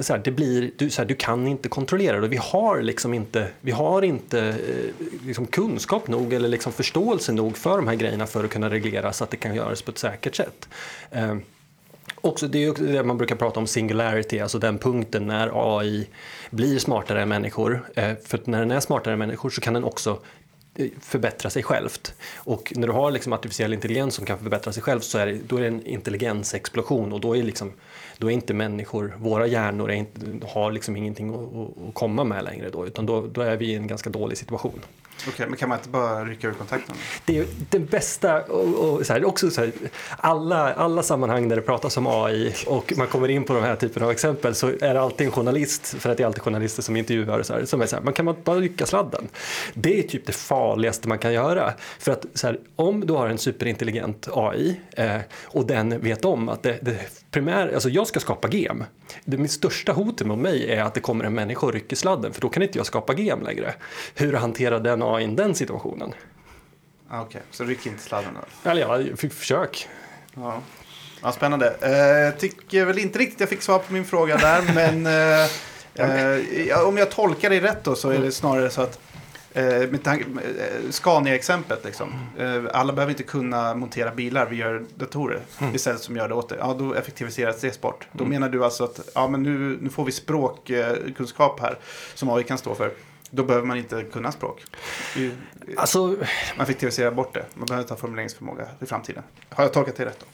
[0.00, 2.28] så här, det blir, du, så här, du kan inte kontrollera det.
[2.28, 7.56] Vi har liksom inte, vi har inte eh, liksom kunskap nog eller liksom förståelse nog
[7.56, 9.98] för de här grejerna för att kunna reglera så att det kan göras på ett
[9.98, 10.68] säkert sätt.
[11.10, 11.36] Eh,
[12.22, 16.08] Också, det är också det man brukar prata om singularity, alltså den punkten när AI
[16.50, 17.90] blir smartare än människor.
[17.94, 20.18] Eh, För när den är smartare än människor så kan den också
[21.00, 22.14] förbättra sig självt.
[22.36, 25.38] Och när du har liksom artificiell intelligens som kan förbättra sig själv så är det,
[25.48, 27.72] då är det en intelligensexplosion och då är, liksom,
[28.18, 32.24] då är inte människor, våra hjärnor är inte, har liksom ingenting att, att- att komma
[32.24, 34.80] med längre då, utan då, då är vi i en ganska dålig situation.
[35.28, 36.96] Okej, men kan man inte bara rycka ur kontakten?
[37.24, 39.72] Det är den det bästa, och, och så här, också så här,
[40.16, 43.76] alla, alla sammanhang där det pratas om AI och man kommer in på de här
[43.76, 46.82] typen av exempel så är det alltid en journalist, för att det är alltid journalister
[46.82, 49.28] som intervjuar och så här, som är så här, man kan man bara rycka sladden.
[49.74, 51.72] Det är typ det farligaste man kan göra.
[51.98, 56.48] För att så här, om du har en superintelligent AI eh, och den vet om
[56.48, 56.98] att det, det
[57.30, 58.84] primär, alltså jag ska skapa gem.
[59.24, 62.32] Det mitt största hotet mot mig är att det kommer en människa och rycker sladden
[62.32, 63.74] för då kan inte jag skapa gem längre.
[64.14, 66.14] Hur hanterar den AI den situationen?
[67.08, 68.30] Ah, Okej, så ryck inte sladden
[68.64, 68.70] då.
[68.70, 69.88] Eller ja, fick försök.
[70.34, 70.60] Ja.
[71.22, 71.76] Ja, spännande.
[71.80, 71.90] Eh,
[72.24, 76.86] Jag tycker väl inte riktigt jag fick svar på min fråga där, men eh, eh,
[76.86, 79.00] om jag tolkar dig rätt då så är det snarare så att
[79.52, 79.88] eh, eh,
[80.90, 82.12] Scania-exemplet liksom.
[82.38, 85.40] Eh, alla behöver inte kunna montera bilar, vi gör datorer
[85.74, 86.56] istället som gör det åt det.
[86.60, 88.08] Ja, då effektiviseras det bort.
[88.12, 91.78] Då menar du alltså att ja, men nu, nu får vi språkkunskap här
[92.14, 92.90] som AI kan stå för.
[93.30, 94.62] Då behöver man inte kunna språk.
[95.76, 96.16] Alltså, Man
[96.58, 97.44] effektiviserar bort det.
[97.54, 99.22] Man behöver inte ha formuleringsförmåga i framtiden.
[99.48, 100.26] Har jag tolkat det rätt då?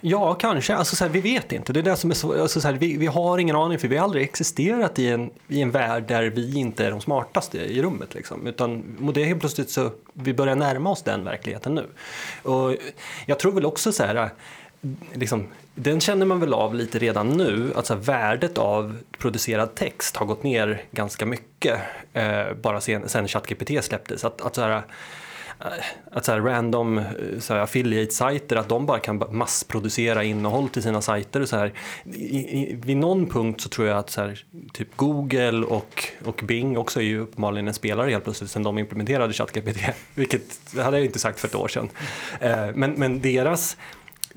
[0.00, 0.74] ja, kanske.
[0.74, 1.72] Alltså, så här, vi vet inte.
[1.72, 3.88] Det är det som är så, alltså, så här, vi, vi har ingen aning för
[3.88, 7.58] vi har aldrig existerat i en, i en värld där vi inte är de smartaste
[7.58, 8.14] i rummet.
[8.14, 8.46] Liksom.
[8.46, 11.86] Utan och det är helt plötsligt så vi börjar närma oss den verkligheten nu.
[12.42, 12.76] Och
[13.26, 14.30] jag tror väl också så här,
[15.12, 19.74] liksom, den känner man väl av lite redan nu, att så här, värdet av producerad
[19.74, 21.80] text har gått ner ganska mycket
[22.12, 24.24] eh, bara sen, sen ChatGPT släpptes.
[24.24, 24.76] Att, att så här,
[25.60, 25.66] eh,
[26.12, 27.04] att så här random eh,
[27.38, 31.40] så här affiliate-sajter, att de bara kan massproducera innehåll till sina sajter.
[31.40, 31.72] Och så här.
[32.04, 36.40] I, i, vid någon punkt så tror jag att så här, typ Google och, och
[36.44, 39.78] Bing också är ju uppenbarligen en spelare helt plötsligt sen de implementerade ChatGPT.
[40.14, 41.88] Vilket det hade jag inte sagt för ett år sedan.
[42.40, 43.76] Eh, men, men deras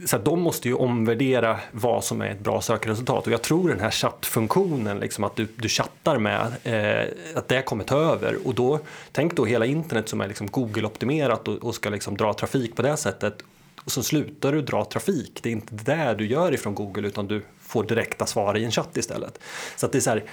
[0.06, 3.80] så de måste ju omvärdera vad som är ett bra sökresultat och jag tror den
[3.80, 8.56] här chattfunktionen, liksom att du, du chattar med, eh, att det kommer ta över och
[8.56, 8.80] då,
[9.12, 12.82] tänk då hela internet som är liksom Google-optimerat och, och ska liksom dra trafik på
[12.82, 13.43] det sättet
[13.84, 15.39] och så slutar du dra trafik.
[15.43, 18.71] Det är inte det du gör ifrån Google utan du får direkta svar i en
[18.71, 19.39] chatt istället.
[19.75, 20.23] Så att det är så här,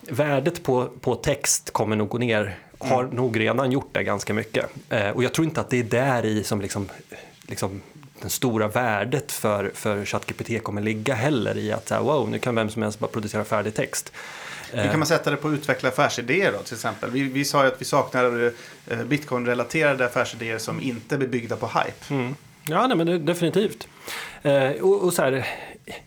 [0.00, 4.66] värdet på, på text kommer nog gå ner, har nog redan gjort det ganska mycket.
[4.88, 6.88] Eh, och jag tror inte att det är där i som liksom,
[7.42, 7.80] liksom
[8.22, 12.70] det stora värdet för, för ChatGPT kommer ligga heller i att wow, nu kan vem
[12.70, 14.12] som helst bara producera färdig text.
[14.72, 17.10] Hur kan man sätta det på att utveckla affärsidéer då till exempel?
[17.10, 18.52] Vi, vi sa ju att vi saknar
[18.86, 22.14] eh, bitcoin-relaterade affärsidéer som inte är byggda på hype.
[22.14, 22.34] Mm.
[22.66, 23.88] Ja, nej, men det, definitivt.
[24.42, 25.46] Eh, och, och så här,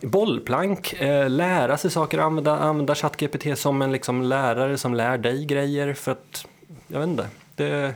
[0.01, 5.45] bollplank, eh, lära sig saker, använda, använda ChatGPT som en liksom, lärare som lär dig
[5.45, 6.45] grejer för att,
[6.87, 7.27] jag vet inte.
[7.55, 7.93] Det,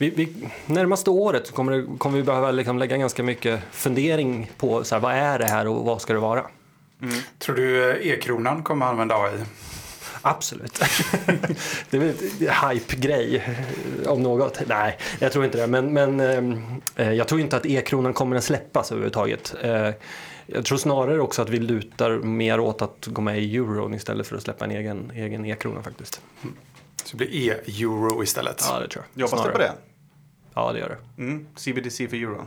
[0.00, 0.28] vi, vi,
[0.66, 4.94] närmaste året så kommer, det, kommer vi behöva liksom lägga ganska mycket fundering på så
[4.94, 6.42] här, vad är det här och vad ska det vara?
[7.38, 9.44] Tror du eh, e-kronan kommer att använda AI?
[10.22, 10.78] Absolut.
[11.90, 13.36] det är väl en hype-grej
[14.04, 14.60] eh, om något.
[14.66, 15.66] Nej, jag tror inte det.
[15.66, 16.20] Men, men
[16.96, 19.54] eh, jag tror inte att e-kronan kommer att släppas överhuvudtaget.
[19.62, 19.90] Eh,
[20.46, 24.26] jag tror snarare också att vi lutar mer åt att gå med i euron istället
[24.26, 26.20] för att släppa en egen, egen e-krona faktiskt.
[27.04, 28.64] Så det blir e-euro istället.
[28.68, 29.24] Ja, det tror jag.
[29.24, 29.52] Det Snarare.
[29.52, 29.72] på det?
[30.60, 31.22] Ja, det gör det.
[31.22, 31.46] Mm.
[31.56, 32.46] CBDC för euron.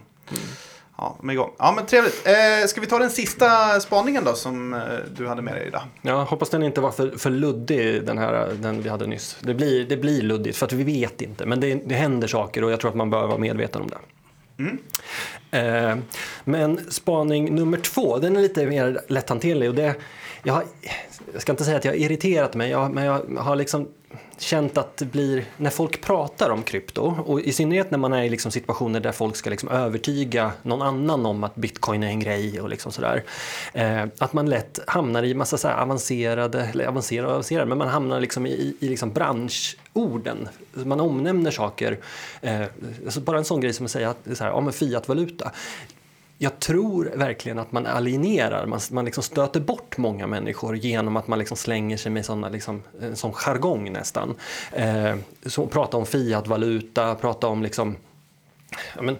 [0.97, 1.51] Ja, de är igång.
[1.57, 2.27] Ja, men trevligt.
[2.27, 4.79] Eh, ska vi ta den sista spaningen då som eh,
[5.15, 5.81] du hade med dig idag?
[6.01, 9.37] Jag hoppas den inte var för, för luddig, den här den vi hade nyss.
[9.39, 12.63] Det blir, det blir luddigt för att vi vet inte, men det, det händer saker
[12.63, 13.97] och jag tror att man bör vara medveten om det.
[15.51, 15.97] Eh,
[16.43, 19.95] men spaning nummer två, den är lite mer lätthanterlig och det,
[20.43, 20.63] jag, har,
[21.33, 23.87] jag ska inte säga att jag har irriterat mig, jag, men jag har liksom
[24.37, 28.23] känt att det blir, när folk pratar om krypto och i synnerhet när man är
[28.23, 32.19] i liksom situationer där folk ska liksom övertyga någon annan om att bitcoin är en
[32.19, 33.23] grej och liksom sådär.
[33.73, 37.87] Eh, att man lätt hamnar i massa så avancerade, eller avancerade och avancerade, men man
[37.87, 40.49] hamnar liksom i, i liksom branschorden.
[40.73, 41.99] Man omnämner saker,
[42.41, 42.61] eh,
[43.05, 45.51] alltså bara en sån grej som att säga att så här, ja, men fiatvaluta
[46.37, 51.27] jag tror verkligen att man alienerar, man, man liksom stöter bort många människor genom att
[51.27, 54.35] man liksom slänger sig med såna, liksom, en sån jargong nästan.
[54.71, 55.15] Eh,
[55.45, 57.95] så, prata om fiatvaluta, prata om liksom,
[59.01, 59.17] men,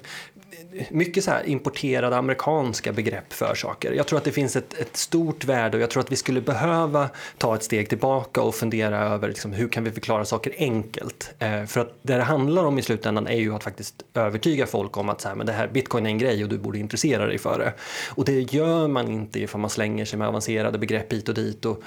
[0.89, 3.91] mycket så här importerade amerikanska begrepp för saker.
[3.91, 6.41] Jag tror att det finns ett, ett, stort värde och jag tror att vi skulle
[6.41, 11.33] behöva ta ett steg tillbaka och fundera över liksom, hur kan vi förklara saker enkelt.
[11.39, 14.97] Eh, för att det det handlar om i slutändan är ju att faktiskt övertyga folk
[14.97, 17.25] om att så här, men det här, bitcoin är en grej och du borde intressera
[17.25, 17.73] dig för det.
[18.09, 21.65] Och det gör man inte ifall man slänger sig med avancerade begrepp hit och dit
[21.65, 21.83] och,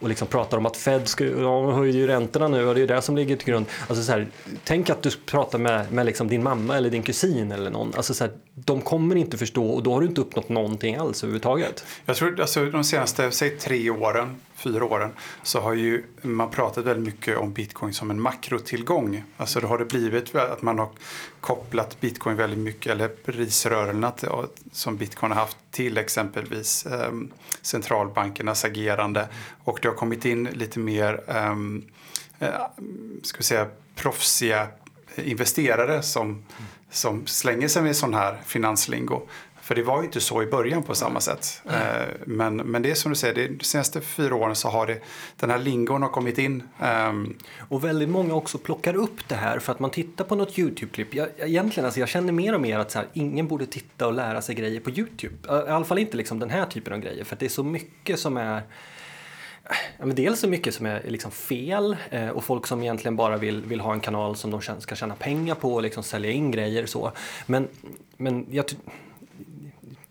[0.00, 2.86] och liksom pratar om att Fed ska, ja, höjer ju räntorna nu och det är
[2.86, 3.66] det som ligger till grund.
[3.88, 4.28] Alltså så här,
[4.64, 7.92] tänk att du pratar med, med liksom din mamma eller din kusin eller någon.
[7.96, 11.22] Alltså så här, de kommer inte förstå och då har du inte uppnått någonting alls
[11.22, 11.84] överhuvudtaget.
[12.06, 15.10] Jag tror alltså de senaste, säg tre åren, fyra åren,
[15.42, 19.24] så har ju man pratat väldigt mycket om bitcoin som en makrotillgång.
[19.36, 20.88] Alltså då har det blivit att man har
[21.40, 24.12] kopplat bitcoin väldigt mycket, eller prisrörelserna
[24.72, 27.12] som bitcoin har haft till exempelvis eh,
[27.62, 29.28] centralbankernas agerande.
[29.64, 31.84] Och det har kommit in lite mer, ehm,
[32.38, 32.48] eh,
[33.22, 34.68] ska vi säga, proffsiga
[35.16, 36.42] investerare som
[36.90, 39.22] som slänger sig med sån här finanslingo.
[39.70, 41.62] För det var ju inte så i början på samma sätt.
[41.68, 42.08] Mm.
[42.24, 44.98] Men, men det är som du säger, de senaste fyra åren så har det,
[45.36, 46.62] den här lingon har kommit in.
[46.80, 47.36] Ehm,
[47.68, 51.14] och väldigt många också plockar upp det här för att man tittar på något YouTube-klipp.
[51.14, 54.12] Jag, egentligen, alltså jag känner mer och mer att så här, ingen borde titta och
[54.12, 55.34] lära sig grejer på YouTube.
[55.48, 58.20] I alla fall inte liksom den här typen av grejer för det är så mycket
[58.20, 58.62] som är
[59.98, 63.36] Ja, men dels så mycket som är liksom fel eh, och folk som egentligen bara
[63.36, 66.50] vill, vill ha en kanal som de ska tjäna pengar på och liksom sälja in
[66.50, 67.12] grejer så.
[67.46, 67.68] Men,
[68.16, 68.64] men jag,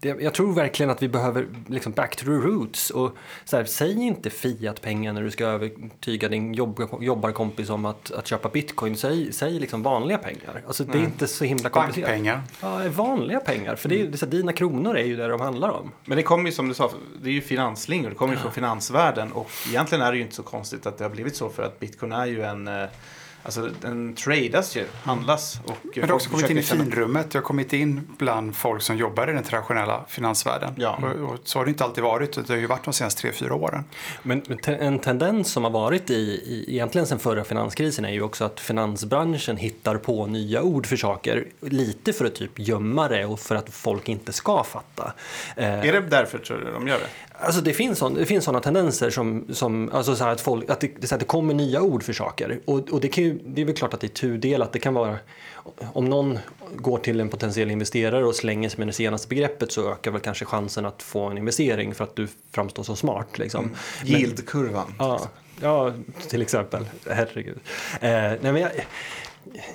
[0.01, 2.89] jag tror verkligen att vi behöver liksom back to the roots.
[2.89, 8.11] Och så här, säg inte Fiat-pengar när du ska övertyga din jobb, jobbarkompis om att,
[8.11, 8.97] att köpa bitcoin.
[8.97, 10.63] Säg, säg liksom vanliga pengar.
[10.67, 12.09] Alltså, det är inte så himla komplicerat.
[12.09, 12.41] Bankpengar.
[12.61, 13.75] Ja, vanliga pengar.
[13.75, 15.91] För det är, så här, dina kronor är ju det de handlar om.
[16.05, 18.09] Men det kommer ju som du sa, det är ju finanslingon.
[18.09, 19.31] Det kommer ju från finansvärlden.
[19.31, 21.49] Och egentligen är det ju inte så konstigt att det har blivit så.
[21.49, 22.85] För att bitcoin är ju en eh,
[23.43, 25.59] Alltså den tradas ju, handlas.
[25.65, 27.31] Och Men det har också kommit in i finrummet.
[27.31, 30.73] Det har kommit in bland folk som jobbar i den traditionella finansvärlden.
[30.77, 30.99] Ja.
[31.03, 32.33] Och, och så har det inte alltid varit.
[32.33, 33.83] Det har ju varit de senaste tre, fyra åren.
[34.23, 38.45] Men en tendens som har varit i, i, egentligen sedan förra finanskrisen är ju också
[38.45, 41.47] att finansbranschen hittar på nya ord för saker.
[41.61, 45.13] Lite för att typ gömma det och för att folk inte ska fatta.
[45.55, 47.09] Är det därför tror du de gör det?
[47.41, 50.79] Alltså det finns, sån, det finns sådana tendenser som, som alltså så att, folk, att,
[50.79, 52.59] det, att det kommer nya ord för saker.
[52.65, 54.73] Och, och det, kan ju, det är väl klart att det är tudelat.
[54.73, 55.17] Det kan vara,
[55.93, 56.39] om någon
[56.75, 60.21] går till en potentiell investerare och slänger sig med det senaste begreppet så ökar väl
[60.21, 63.37] kanske chansen att få en investering för att du framstår så smart.
[63.37, 63.65] Liksom.
[63.65, 63.75] Mm.
[64.05, 64.93] Yieldkurvan.
[64.99, 65.21] Ja,
[65.61, 65.93] ja,
[66.27, 66.85] till exempel.
[67.09, 67.59] Herregud.
[68.01, 68.71] Eh, nej, men jag,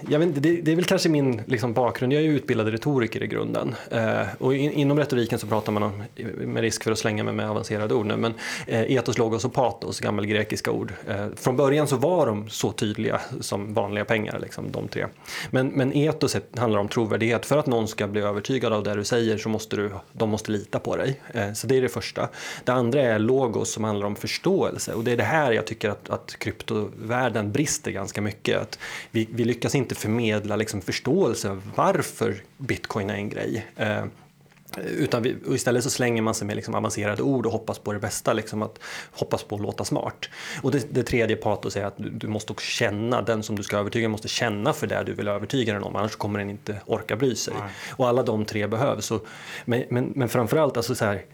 [0.09, 2.13] jag vet inte, det, det, är väl kanske min liksom, bakgrund.
[2.13, 3.75] Jag är ju utbildad retoriker i grunden.
[3.91, 6.03] Eh, och in, inom retoriken så pratar man om,
[6.37, 8.35] med risk för att slänga mig med avancerade ord nu, men
[8.67, 10.93] eh, etos, logos och patos, gammalgrekiska ord.
[11.09, 15.07] Eh, från början så var de så tydliga som vanliga pengar, liksom, de tre.
[15.51, 17.47] Men, men etos handlar om trovärdighet.
[17.47, 20.53] För att någon ska bli övertygad av det du säger så måste du, de måste
[20.53, 21.21] lita på dig.
[21.35, 22.29] Eh, så det är det första.
[22.65, 24.93] Det andra är logos som handlar om förståelse.
[24.93, 28.61] Och det är det här jag tycker att, att kryptovärlden brister ganska mycket.
[28.61, 28.79] Att
[29.11, 33.67] vi, vi lyckas inte förmedla liksom förståelse varför bitcoin är en grej.
[33.77, 34.05] Eh,
[34.79, 37.99] utan vi, istället så slänger man sig med liksom avancerade ord och hoppas på det
[37.99, 38.79] bästa, liksom att
[39.11, 40.29] hoppas på att låta smart.
[40.63, 43.63] Och det, det tredje patos är att du, du, måste också känna, den som du
[43.63, 46.81] ska övertyga måste känna för det du vill övertyga den om, annars kommer den inte
[46.87, 47.55] orka bry sig.
[47.61, 47.71] Nej.
[47.91, 49.11] Och alla de tre behövs.
[49.11, 49.27] Och,
[49.65, 51.25] men, men, men framförallt, alltså så här,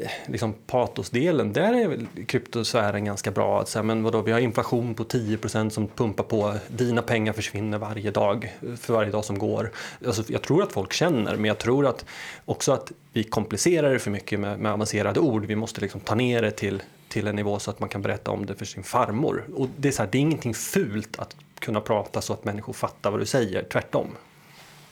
[0.00, 3.60] Eh, liksom patosdelen, där är kryptosfären ganska bra.
[3.60, 7.78] Att säga, men vadå, vi har inflation på 10% som pumpar på, dina pengar försvinner
[7.78, 9.70] varje dag, för varje dag som går.
[10.06, 12.04] Alltså, jag tror att folk känner, men jag tror att
[12.44, 15.44] också att vi komplicerar det för mycket med, med avancerade ord.
[15.44, 18.30] Vi måste liksom ta ner det till, till en nivå så att man kan berätta
[18.30, 19.44] om det för sin farmor.
[19.54, 22.72] Och det är, så här, det är ingenting fult att kunna prata så att människor
[22.72, 24.08] fattar vad du säger, tvärtom.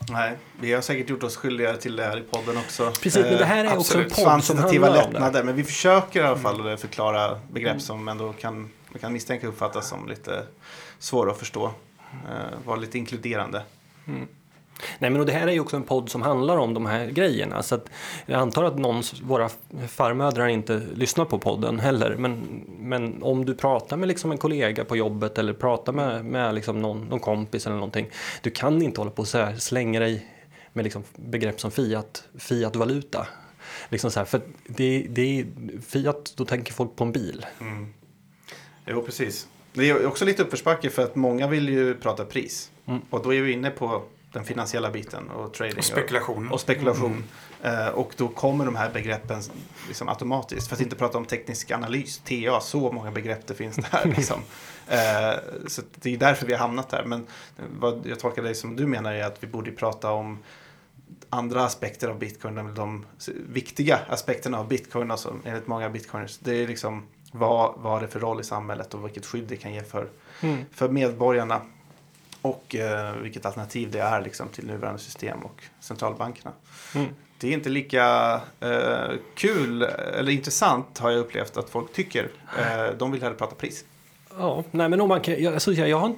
[0.09, 2.93] Nej, vi har säkert gjort oss skyldiga till det här i podden också.
[3.03, 5.43] Precis, men det här är också en podd som handlar lättnader, om det.
[5.45, 6.79] Men vi försöker i alla fall mm.
[6.79, 7.81] förklara begrepp mm.
[7.81, 10.43] som ändå kan, man kan misstänka uppfattas som lite
[10.99, 11.65] svåra att förstå.
[11.67, 13.63] Uh, vara lite inkluderande.
[14.07, 14.27] Mm.
[14.99, 17.07] Nej, men och det här är ju också en podd som handlar om de här
[17.07, 17.63] grejerna.
[17.63, 17.91] Så att
[18.27, 19.49] jag antar att någon, våra
[19.89, 22.17] farmödrar inte lyssnar på podden heller.
[22.19, 26.55] Men, men om du pratar med liksom en kollega på jobbet eller pratar med, med
[26.55, 28.11] liksom någon, någon kompis eller någonting.
[28.43, 30.27] Du kan inte hålla på och så här, slänga dig
[30.73, 33.27] med liksom begrepp som fiat, fiat-valuta.
[33.89, 35.47] Liksom så här, för det, det är
[35.81, 37.47] Fiat, då tänker folk på en bil.
[37.61, 37.95] Mm.
[38.87, 39.49] Jo, precis.
[39.73, 42.71] Det är också lite uppförsbacke för att många vill ju prata pris.
[42.87, 43.01] Mm.
[43.11, 44.03] Och då är vi inne på
[44.37, 45.79] den finansiella biten och trading.
[45.79, 46.47] Och spekulation.
[46.47, 47.25] Och, och spekulation.
[47.63, 49.41] Eh, och då kommer de här begreppen
[49.89, 50.69] liksom automatiskt.
[50.69, 54.05] För att inte prata om teknisk analys, TA, så många begrepp det finns där.
[54.17, 54.41] Liksom.
[54.89, 57.05] Eh, så det är därför vi har hamnat där.
[57.05, 57.27] Men
[57.79, 60.39] vad jag tolkar dig som du menar är att vi borde prata om
[61.31, 63.07] andra aspekter av bitcoin, de
[63.49, 66.39] viktiga aspekterna av bitcoin, alltså enligt många bitcoiners.
[66.39, 69.57] Det är liksom vad, vad har det för roll i samhället och vilket skydd det
[69.57, 70.09] kan ge för,
[70.41, 70.65] Mm.
[70.73, 71.61] för medborgarna.
[72.47, 76.53] Och eh, vilket alternativ det är liksom, till nuvarande system och centralbankerna.
[76.95, 77.09] Mm.
[77.39, 82.31] Det är inte lika eh, kul eller intressant har jag upplevt att folk tycker.
[82.59, 83.85] Eh, de vill hellre prata pris.
[84.39, 86.13] Ja, nej men om man kan, jag, alltså, jag, har,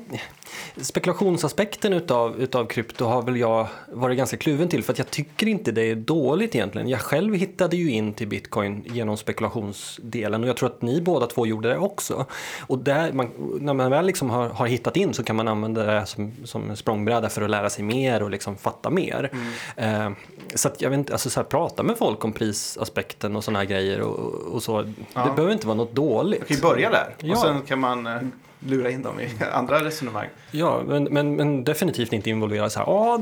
[0.76, 5.46] spekulationsaspekten utav, utav krypto har väl jag varit ganska kluven till för att jag tycker
[5.46, 6.88] inte det är dåligt egentligen.
[6.88, 11.26] Jag själv hittade ju in till bitcoin genom spekulationsdelen och jag tror att ni båda
[11.26, 12.26] två gjorde det också.
[12.66, 15.84] Och där man, när man väl liksom har, har hittat in så kan man använda
[15.84, 19.30] det som, som språngbräda för att lära sig mer och liksom fatta mer.
[19.76, 20.10] Eh,
[20.54, 23.58] så att jag vet inte, alltså så här, prata med folk om prisaspekten och sådana
[23.58, 24.82] här grejer och, och så.
[24.82, 25.32] Det Ja.
[25.36, 26.40] behöver inte vara något dåligt.
[26.40, 27.32] Man kan ju börja där Ja.
[27.32, 28.22] och sen kan man Eh,
[28.68, 29.28] lura in dem i
[29.58, 30.30] andra resonemang.
[30.50, 33.20] Ja, men, men, men definitivt inte involvera så här, ja,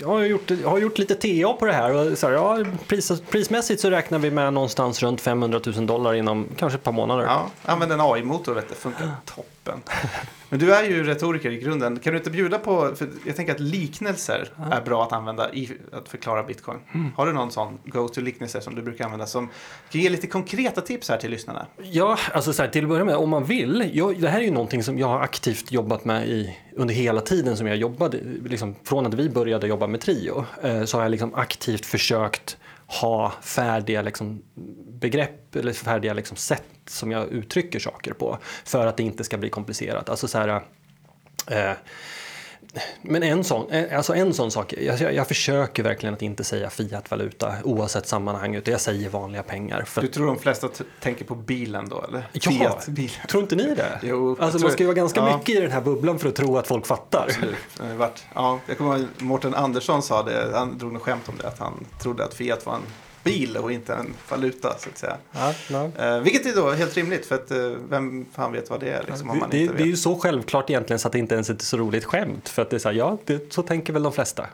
[0.00, 2.58] jag har gjort, jag har gjort lite TA på det här och så här, ja,
[2.86, 6.92] pris, prismässigt så räknar vi med någonstans runt 500 000 dollar inom kanske ett par
[6.92, 7.24] månader.
[7.24, 9.82] Ja, använd en AI-motor, vet du, funkar toppen.
[10.48, 11.98] Men du är ju retoriker i grunden.
[11.98, 15.70] Kan du inte bjuda på, för jag tänker att liknelser är bra att använda i
[15.92, 16.78] att förklara bitcoin.
[17.16, 19.48] Har du någon sån go-to-liknelse som du brukar använda som
[19.90, 21.66] kan ge lite konkreta tips här till lyssnarna?
[21.82, 23.90] Ja, alltså så här, till att börja med, om man vill.
[23.92, 26.35] Jag, det här är ju någonting som jag har aktivt jobbat med i,
[26.76, 28.18] under hela tiden som jag jobbade.
[28.44, 32.56] Liksom, från att vi började jobba med Trio eh, så har jag liksom aktivt försökt
[32.86, 34.42] ha färdiga liksom,
[34.88, 39.38] begrepp eller färdiga liksom, sätt som jag uttrycker saker på för att det inte ska
[39.38, 40.08] bli komplicerat.
[40.08, 40.48] Alltså så här,
[41.50, 41.72] eh,
[43.02, 46.70] men en sån, eh, alltså en sån sak, jag, jag, försöker verkligen att inte säga
[46.70, 49.82] fiat-valuta oavsett sammanhang, utan jag säger vanliga pengar.
[49.82, 50.68] För Du tror de flesta
[51.00, 52.28] tänker på bilen då, eller?
[52.32, 52.50] Ja.
[52.50, 53.26] Fiat-bilen.
[53.28, 54.00] Tror inte ni det?
[54.02, 55.36] Jo, alltså man ska ju vara ganska ja.
[55.36, 57.24] mycket i den här bubblan för att tro att folk fattar.
[57.28, 57.56] Absolut.
[58.34, 61.58] Ja, jag kommer ihåg Mårten Andersson sa det, han drog något skämt om det, att
[61.58, 62.82] han trodde att Fiat var en
[63.26, 65.16] bil och inte en valuta så att säga.
[65.32, 65.90] Ja, ja.
[66.04, 67.58] Eh, vilket är då helt rimligt för att eh,
[67.88, 70.98] vem fan vet vad det är liksom, det, inte det är ju så självklart egentligen
[70.98, 72.48] så att det inte ens är ett så roligt skämt.
[72.48, 74.46] För att det är så här, ja, det, så tänker väl de flesta.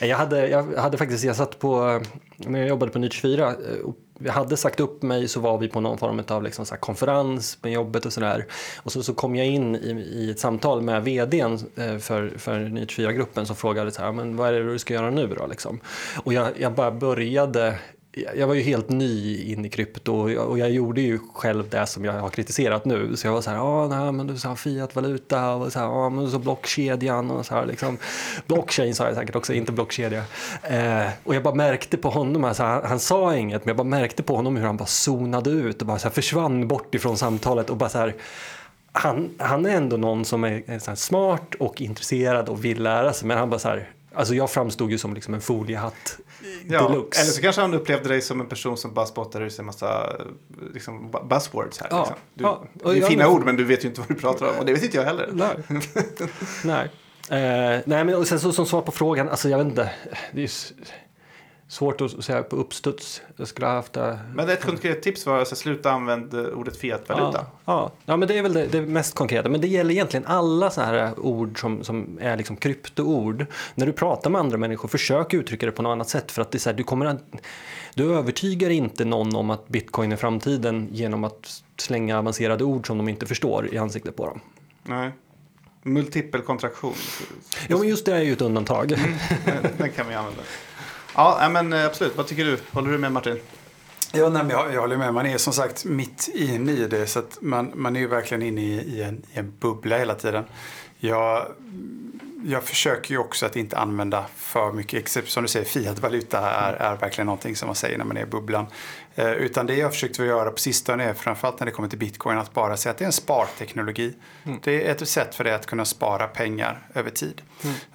[0.00, 2.00] Jag hade, jag hade faktiskt, jag satt på,
[2.36, 3.54] när jag jobbade på Ny 24,
[4.20, 6.74] vi jag hade sagt upp mig så var vi på någon form av liksom så
[6.74, 8.46] här konferens med jobbet och sådär.
[8.76, 12.58] Och så, så kom jag in i, i ett samtal med vdn eh, för, för
[12.58, 15.46] Ny 24-gruppen som frågade så här, men vad är det du ska göra nu då
[15.46, 15.80] liksom?
[16.24, 17.78] Och jag, jag bara började
[18.12, 21.68] jag var ju helt ny in i krypto och jag, och jag gjorde ju själv
[21.68, 23.16] det som jag har kritiserat nu.
[23.16, 26.10] Så jag var så här, ah, nej, men du sa fiat-valuta och så här, ah,
[26.10, 27.98] men så blockkedjan och så här liksom.
[28.46, 30.24] Blockchain sa jag säkert också, inte blockkedja.
[30.62, 34.00] Eh, och jag bara märkte på honom, alltså, han, han sa inget, men jag bara
[34.00, 37.16] märkte på honom hur han bara zonade ut och bara så här försvann bort ifrån
[37.16, 38.14] samtalet och bara så här
[38.92, 42.82] han, han är ändå någon som är, är så här smart och intresserad och vill
[42.82, 46.18] lära sig, men han bara så här, alltså jag framstod ju som liksom en foliehatt
[46.68, 47.20] Ja, deluxe.
[47.20, 49.66] eller så kanske han upplevde dig som en person som bara spottar ur sig en
[49.66, 50.12] massa
[50.74, 51.88] liksom, bu- buzzwords här.
[51.90, 52.16] Ja, liksom.
[52.34, 52.64] du, ja.
[52.92, 54.72] Det är fina ord men du vet ju inte vad du pratar om och det
[54.72, 55.28] vet inte jag heller.
[55.32, 55.56] Nej.
[56.64, 56.90] nej.
[57.30, 59.90] Eh, nej, men och sen så, som svar på frågan, alltså jag vet inte.
[60.32, 60.72] Det är s-
[61.70, 63.22] svårt att säga på uppstuds.
[63.36, 64.18] Jag skulle ha haft det.
[64.34, 67.38] Men ett konkret tips var att alltså, sluta använda ordet fiat-valuta.
[67.38, 67.90] Ja, ja.
[68.04, 69.48] ja, men det är väl det, det mest konkreta.
[69.48, 73.46] Men det gäller egentligen alla så här ord som, som är liksom kryptoord.
[73.74, 76.32] När du pratar med andra människor, försök uttrycka det på något annat sätt.
[76.32, 77.22] För att det är så här, du, kommer att,
[77.94, 82.98] du övertygar inte någon om att bitcoin är framtiden genom att slänga avancerade ord som
[82.98, 84.40] de inte förstår i ansiktet på dem.
[84.82, 85.10] Nej.
[85.82, 86.94] Multipel kontraktion.
[87.68, 88.88] Ja, men just det är ju ett undantag.
[88.88, 89.16] Den-
[89.78, 90.42] Den kan vi använda.
[91.14, 92.16] Ja, men eh, absolut.
[92.16, 92.58] Vad tycker du?
[92.72, 93.40] Håller du med Martin?
[94.12, 95.14] Ja, nej, men jag, jag håller med.
[95.14, 97.06] Man är som sagt mitt inne i det.
[97.06, 100.14] Så att man, man är ju verkligen inne i, i, en, i en bubbla hela
[100.14, 100.44] tiden.
[100.98, 101.46] Jag,
[102.44, 105.00] jag försöker ju också att inte använda för mycket.
[105.00, 108.22] Except som du säger, fiat-valuta är, är verkligen någonting som man säger när man är
[108.22, 108.66] i bubblan.
[109.14, 111.98] Eh, utan det jag försökt att göra på sistone är framförallt när det kommer till
[111.98, 114.14] bitcoin att bara säga att det är en sparteknologi.
[114.62, 117.42] Det är ett sätt för dig att kunna spara pengar över tid.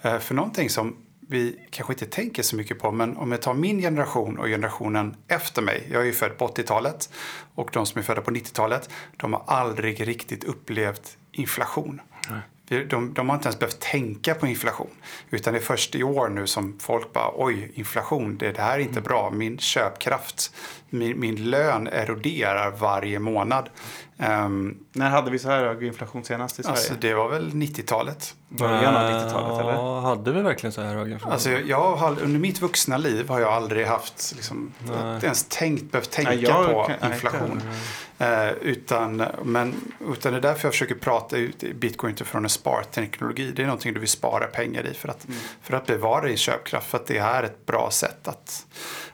[0.02, 0.96] Eh, för någonting som
[1.28, 2.92] vi kanske inte tänker så mycket på.
[2.92, 5.88] Men om jag tar min generation och generationen efter mig.
[5.92, 7.10] Jag är ju född på 80-talet
[7.56, 8.90] och de som är födda på 90-talet.
[9.18, 12.02] De har aldrig riktigt upplevt inflation.
[12.68, 14.90] De, de, har inte ens behövt tänka på inflation.
[15.30, 18.76] Utan det är först i år nu som folk bara oj, inflation, det, det här
[18.76, 19.04] är inte mm.
[19.04, 19.32] bra.
[19.32, 20.56] Min köpkraft,
[20.98, 23.70] min, min lön eroderar varje månad.
[24.18, 26.78] Um, När hade vi så här hög inflation senast i Sverige?
[26.78, 28.36] Alltså det var väl 90-talet.
[28.50, 29.74] Början av 90-talet eller?
[29.74, 31.34] Ja, hade vi verkligen så här hög inflation?
[31.34, 34.72] Alltså jag har, under mitt vuxna liv har jag aldrig haft, liksom,
[35.24, 37.62] ens tänkt, behövt tänka nej, på kan, inflation.
[38.18, 39.74] Nej, uh, utan, men,
[40.14, 43.52] utan det är därför jag försöker prata ut bitcoin utifrån en sparteknologi.
[43.56, 45.40] Det är någonting du vill spara pengar i för att, mm.
[45.62, 46.90] för att bevara din köpkraft.
[46.90, 48.66] För att det är ett bra sätt att,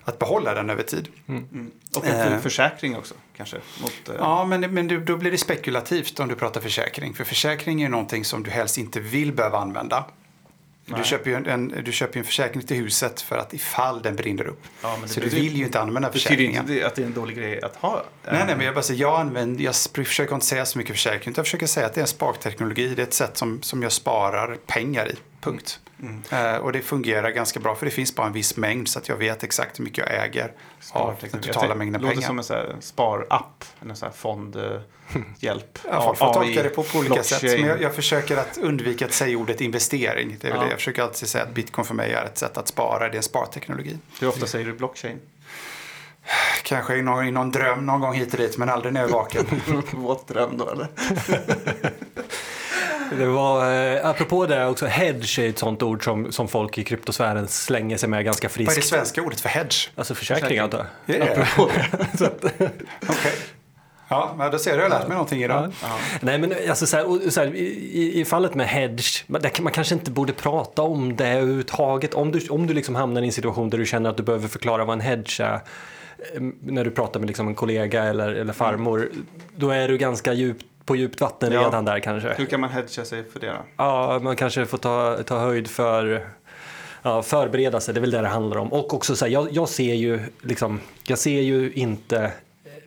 [0.06, 1.08] att behålla den över tid.
[1.28, 1.48] Mm.
[1.52, 1.72] Mm.
[1.96, 3.58] Och en uh, försäkring också kanske?
[3.82, 4.16] Mot, uh...
[4.20, 7.14] Ja, men, men då blir det spekulativt om du pratar försäkring.
[7.14, 10.06] För försäkring är någonting som du helst inte vill behöva använda.
[10.86, 14.16] Du köper, ju en, en, du köper en försäkring till huset för att ifall den
[14.16, 14.64] brinner upp.
[14.82, 16.66] Ja, så du vill ju inte använda försäkringen.
[16.66, 18.04] Betyder inte att det är en dålig grej att ha?
[18.24, 21.32] Nej, nej men jag, bara säger, jag, använder, jag försöker inte säga så mycket försäkring.
[21.32, 22.96] Utan jag försöker säga att det är en sparteknologi.
[22.96, 25.16] Det är ett sätt som, som jag sparar pengar i.
[25.42, 25.80] Punkt.
[26.02, 26.24] Mm.
[26.34, 29.10] Uh, och det fungerar ganska bra för det finns bara en viss mängd så att
[29.10, 30.54] jag vet exakt hur mycket jag äger
[30.92, 32.16] av den totala mängden pengar.
[32.16, 35.80] Det låter som en sparapp, en sån här fondhjälp.
[35.90, 37.44] ja, folk får tolka det på, på olika sätt.
[37.44, 40.38] Men jag, jag, försöker att undvika att säga ordet investering.
[40.42, 40.62] Det är ja.
[40.62, 40.70] det.
[40.70, 43.18] Jag försöker alltid säga att bitcoin för mig är ett sätt att spara, det är
[43.18, 43.98] en sparteknologi.
[44.20, 45.20] Hur ofta säger du blockchain?
[46.64, 49.10] Kanske i någon, i någon dröm någon gång hit och dit, men aldrig när jag
[49.10, 49.46] är vaken.
[49.92, 50.88] Våt dröm då eller?
[53.18, 56.84] Det var, eh, apropå det också, hedge är ett sånt ord som, som folk i
[56.84, 58.70] kryptosfären slänger sig med ganska friskt.
[58.70, 59.90] Vad är det svenska ordet för hedge?
[59.96, 61.16] Alltså försäkring antar jag.
[61.16, 61.60] Yeah.
[61.60, 62.60] okay.
[64.12, 65.72] Ja, men då ser du, jag har lärt mig någonting idag.
[65.82, 65.98] Ja.
[66.22, 69.96] Nej, men alltså, så här, så här, i, i, fallet med hedge, man, man kanske
[69.96, 72.14] inte borde prata om det överhuvudtaget.
[72.14, 74.48] Om du, om du liksom hamnar i en situation där du känner att du behöver
[74.48, 78.54] förklara vad en hedge är eh, när du pratar med liksom en kollega eller, eller
[78.54, 79.26] farmor, mm.
[79.56, 81.62] då är du ganska djupt på djupt vatten ja.
[81.62, 82.34] redan där kanske.
[82.38, 83.66] Hur kan man hedga sig för det då?
[83.78, 86.28] Ja, man kanske får ta, ta höjd för
[87.02, 88.74] ja, förbereda sig, det är väl det det handlar om.
[88.74, 92.32] Och också så här, jag, jag ser ju liksom, jag ser ju inte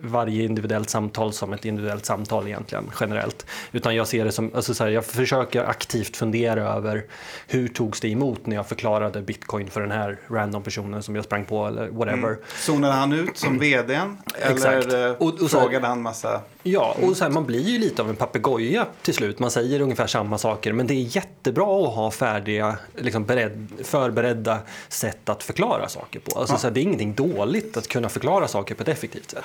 [0.01, 3.47] varje individuellt samtal som ett individuellt samtal egentligen generellt.
[3.73, 7.05] Utan jag ser det som, alltså så här, jag försöker aktivt fundera över
[7.47, 11.25] hur togs det emot när jag förklarade bitcoin för den här random personen som jag
[11.25, 12.29] sprang på eller whatever.
[12.29, 12.41] Mm.
[12.57, 14.19] Zonade han ut som vdn?
[14.41, 16.41] Eller och, och frågade han massa?
[16.67, 19.39] Ja, och så här, man blir ju lite av en papegoja till slut.
[19.39, 24.59] Man säger ungefär samma saker, men det är jättebra att ha färdiga, liksom bered, förberedda
[24.89, 26.39] sätt att förklara saker på.
[26.39, 26.59] Alltså, ja.
[26.59, 29.45] så här, det är ingenting dåligt att kunna förklara saker på ett effektivt sätt.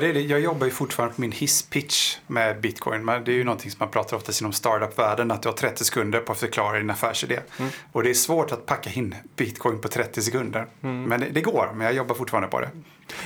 [0.00, 0.20] Ja, det det.
[0.20, 3.04] Jag jobbar ju fortfarande på min hisspitch med bitcoin.
[3.04, 5.84] Men det är ju någonting som man pratar ofta inom startup-världen, att du har 30
[5.84, 7.40] sekunder på att förklara din affärsidé.
[7.58, 7.70] Mm.
[7.92, 10.66] Och det är svårt att packa in bitcoin på 30 sekunder.
[10.82, 11.02] Mm.
[11.02, 12.70] Men det, det går, men jag jobbar fortfarande på det.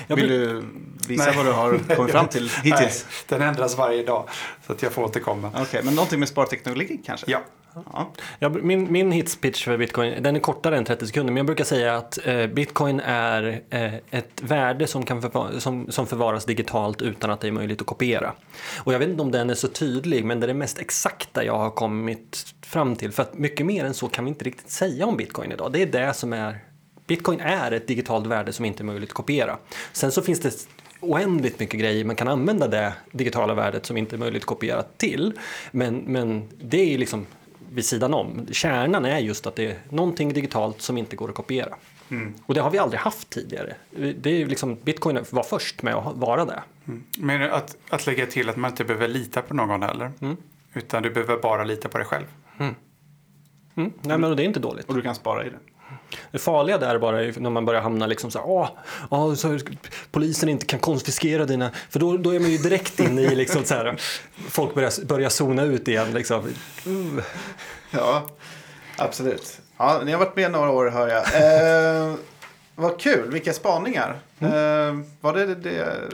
[0.06, 0.64] Vill du
[1.08, 1.36] visa Nej.
[1.36, 3.06] vad du har kommit fram till hittills?
[3.08, 4.28] Nej, den ändras varje dag
[4.66, 5.48] så att jag får återkomma.
[5.48, 7.30] Okej, okay, men någonting med sparteknologi kanske?
[7.30, 7.40] Ja.
[7.92, 8.12] Ja.
[8.38, 8.48] ja.
[8.48, 11.96] min, min hitspitch för bitcoin den är kortare än 30 sekunder men jag brukar säga
[11.96, 17.30] att eh, bitcoin är eh, ett värde som, kan förvar som, som förvaras digitalt utan
[17.30, 18.32] att det är möjligt att kopiera.
[18.78, 21.44] Och jag vet inte om den är så tydlig men det är det mest exakta
[21.44, 24.70] jag har kommit fram till för att mycket mer än så kan vi inte riktigt
[24.70, 25.72] säga om bitcoin idag.
[25.72, 26.58] Det är det som är
[27.06, 29.58] Bitcoin är ett digitalt värde som inte är möjligt att kopiera.
[29.92, 30.66] Sen så finns det
[31.00, 34.82] oändligt mycket grejer man kan använda det digitala värdet som inte är möjligt att kopiera
[34.82, 35.32] till.
[35.70, 37.26] Men, men det är liksom
[37.74, 38.46] vid sidan om.
[38.50, 41.74] Kärnan är just att det är någonting digitalt som inte går att kopiera.
[42.08, 42.34] Mm.
[42.46, 43.74] Och det har vi aldrig haft tidigare.
[44.20, 46.62] Det är liksom, Bitcoin var först med att vara det.
[46.86, 47.04] Mm.
[47.18, 50.12] Men att, att lägga till att man inte behöver lita på någon heller.
[50.20, 50.36] Mm.
[50.74, 52.26] Utan du behöver bara lita på dig själv.
[52.58, 52.74] Mm.
[53.74, 53.92] Mm.
[54.02, 54.88] Nej, men det är inte dåligt.
[54.88, 55.58] Och du kan spara i det.
[56.30, 58.68] Det farliga där bara är när man börjar hamna liksom så här, åh,
[59.10, 59.58] åh, så
[60.10, 63.64] polisen inte kan konfiskera dina, för då, då är man ju direkt inne i liksom
[63.64, 63.96] så här,
[64.48, 66.44] folk börjar, börjar zona ut igen liksom.
[66.86, 67.22] Uh.
[67.90, 68.22] Ja,
[68.96, 69.60] absolut.
[69.76, 71.24] Ja, ni har varit med några år hör jag.
[71.34, 72.14] Eh,
[72.74, 74.18] vad kul, vilka spaningar.
[74.38, 74.52] Mm.
[74.52, 75.70] Eh, var det det,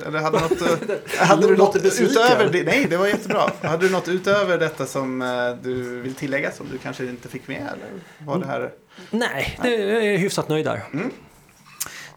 [0.07, 2.63] eller hade, något, eh, hade du något utöver det?
[2.63, 3.51] Nej, det var jättebra.
[3.63, 5.29] Hade du något utöver detta som eh,
[5.63, 7.57] du vill tillägga som du kanske inte fick med?
[7.57, 7.91] Eller
[8.27, 8.73] var det här...
[9.11, 9.75] Nej, det
[10.15, 10.83] är hyfsat nöjd där.
[10.93, 11.11] Mm.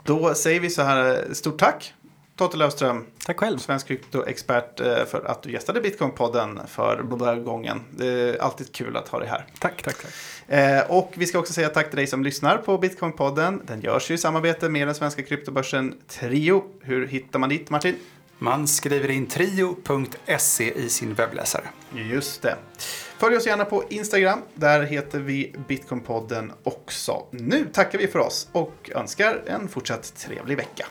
[0.03, 1.93] Då säger vi så här, stort tack
[2.35, 3.05] Totte Löfström.
[3.25, 3.57] Tack själv.
[3.57, 7.81] Svensk kryptoexpert eh, för att du gästade Bitcoin-podden för blå gången.
[7.91, 9.45] Det är alltid kul att ha dig här.
[9.59, 10.11] Tack, tack, tack.
[10.47, 13.61] Eh, och vi ska också säga tack till dig som lyssnar på Bitcoin-podden.
[13.65, 16.63] Den görs ju i samarbete med den svenska kryptobörsen Trio.
[16.81, 17.95] Hur hittar man dit, Martin?
[18.39, 21.63] Man skriver in trio.se i sin webbläsare.
[21.95, 22.55] Just det.
[23.17, 24.41] följ oss gärna på Instagram.
[24.53, 27.25] Där heter vi Bitcoinpodden också.
[27.31, 30.85] Nu tackar vi för oss och önskar en fortsatt trevlig vecka.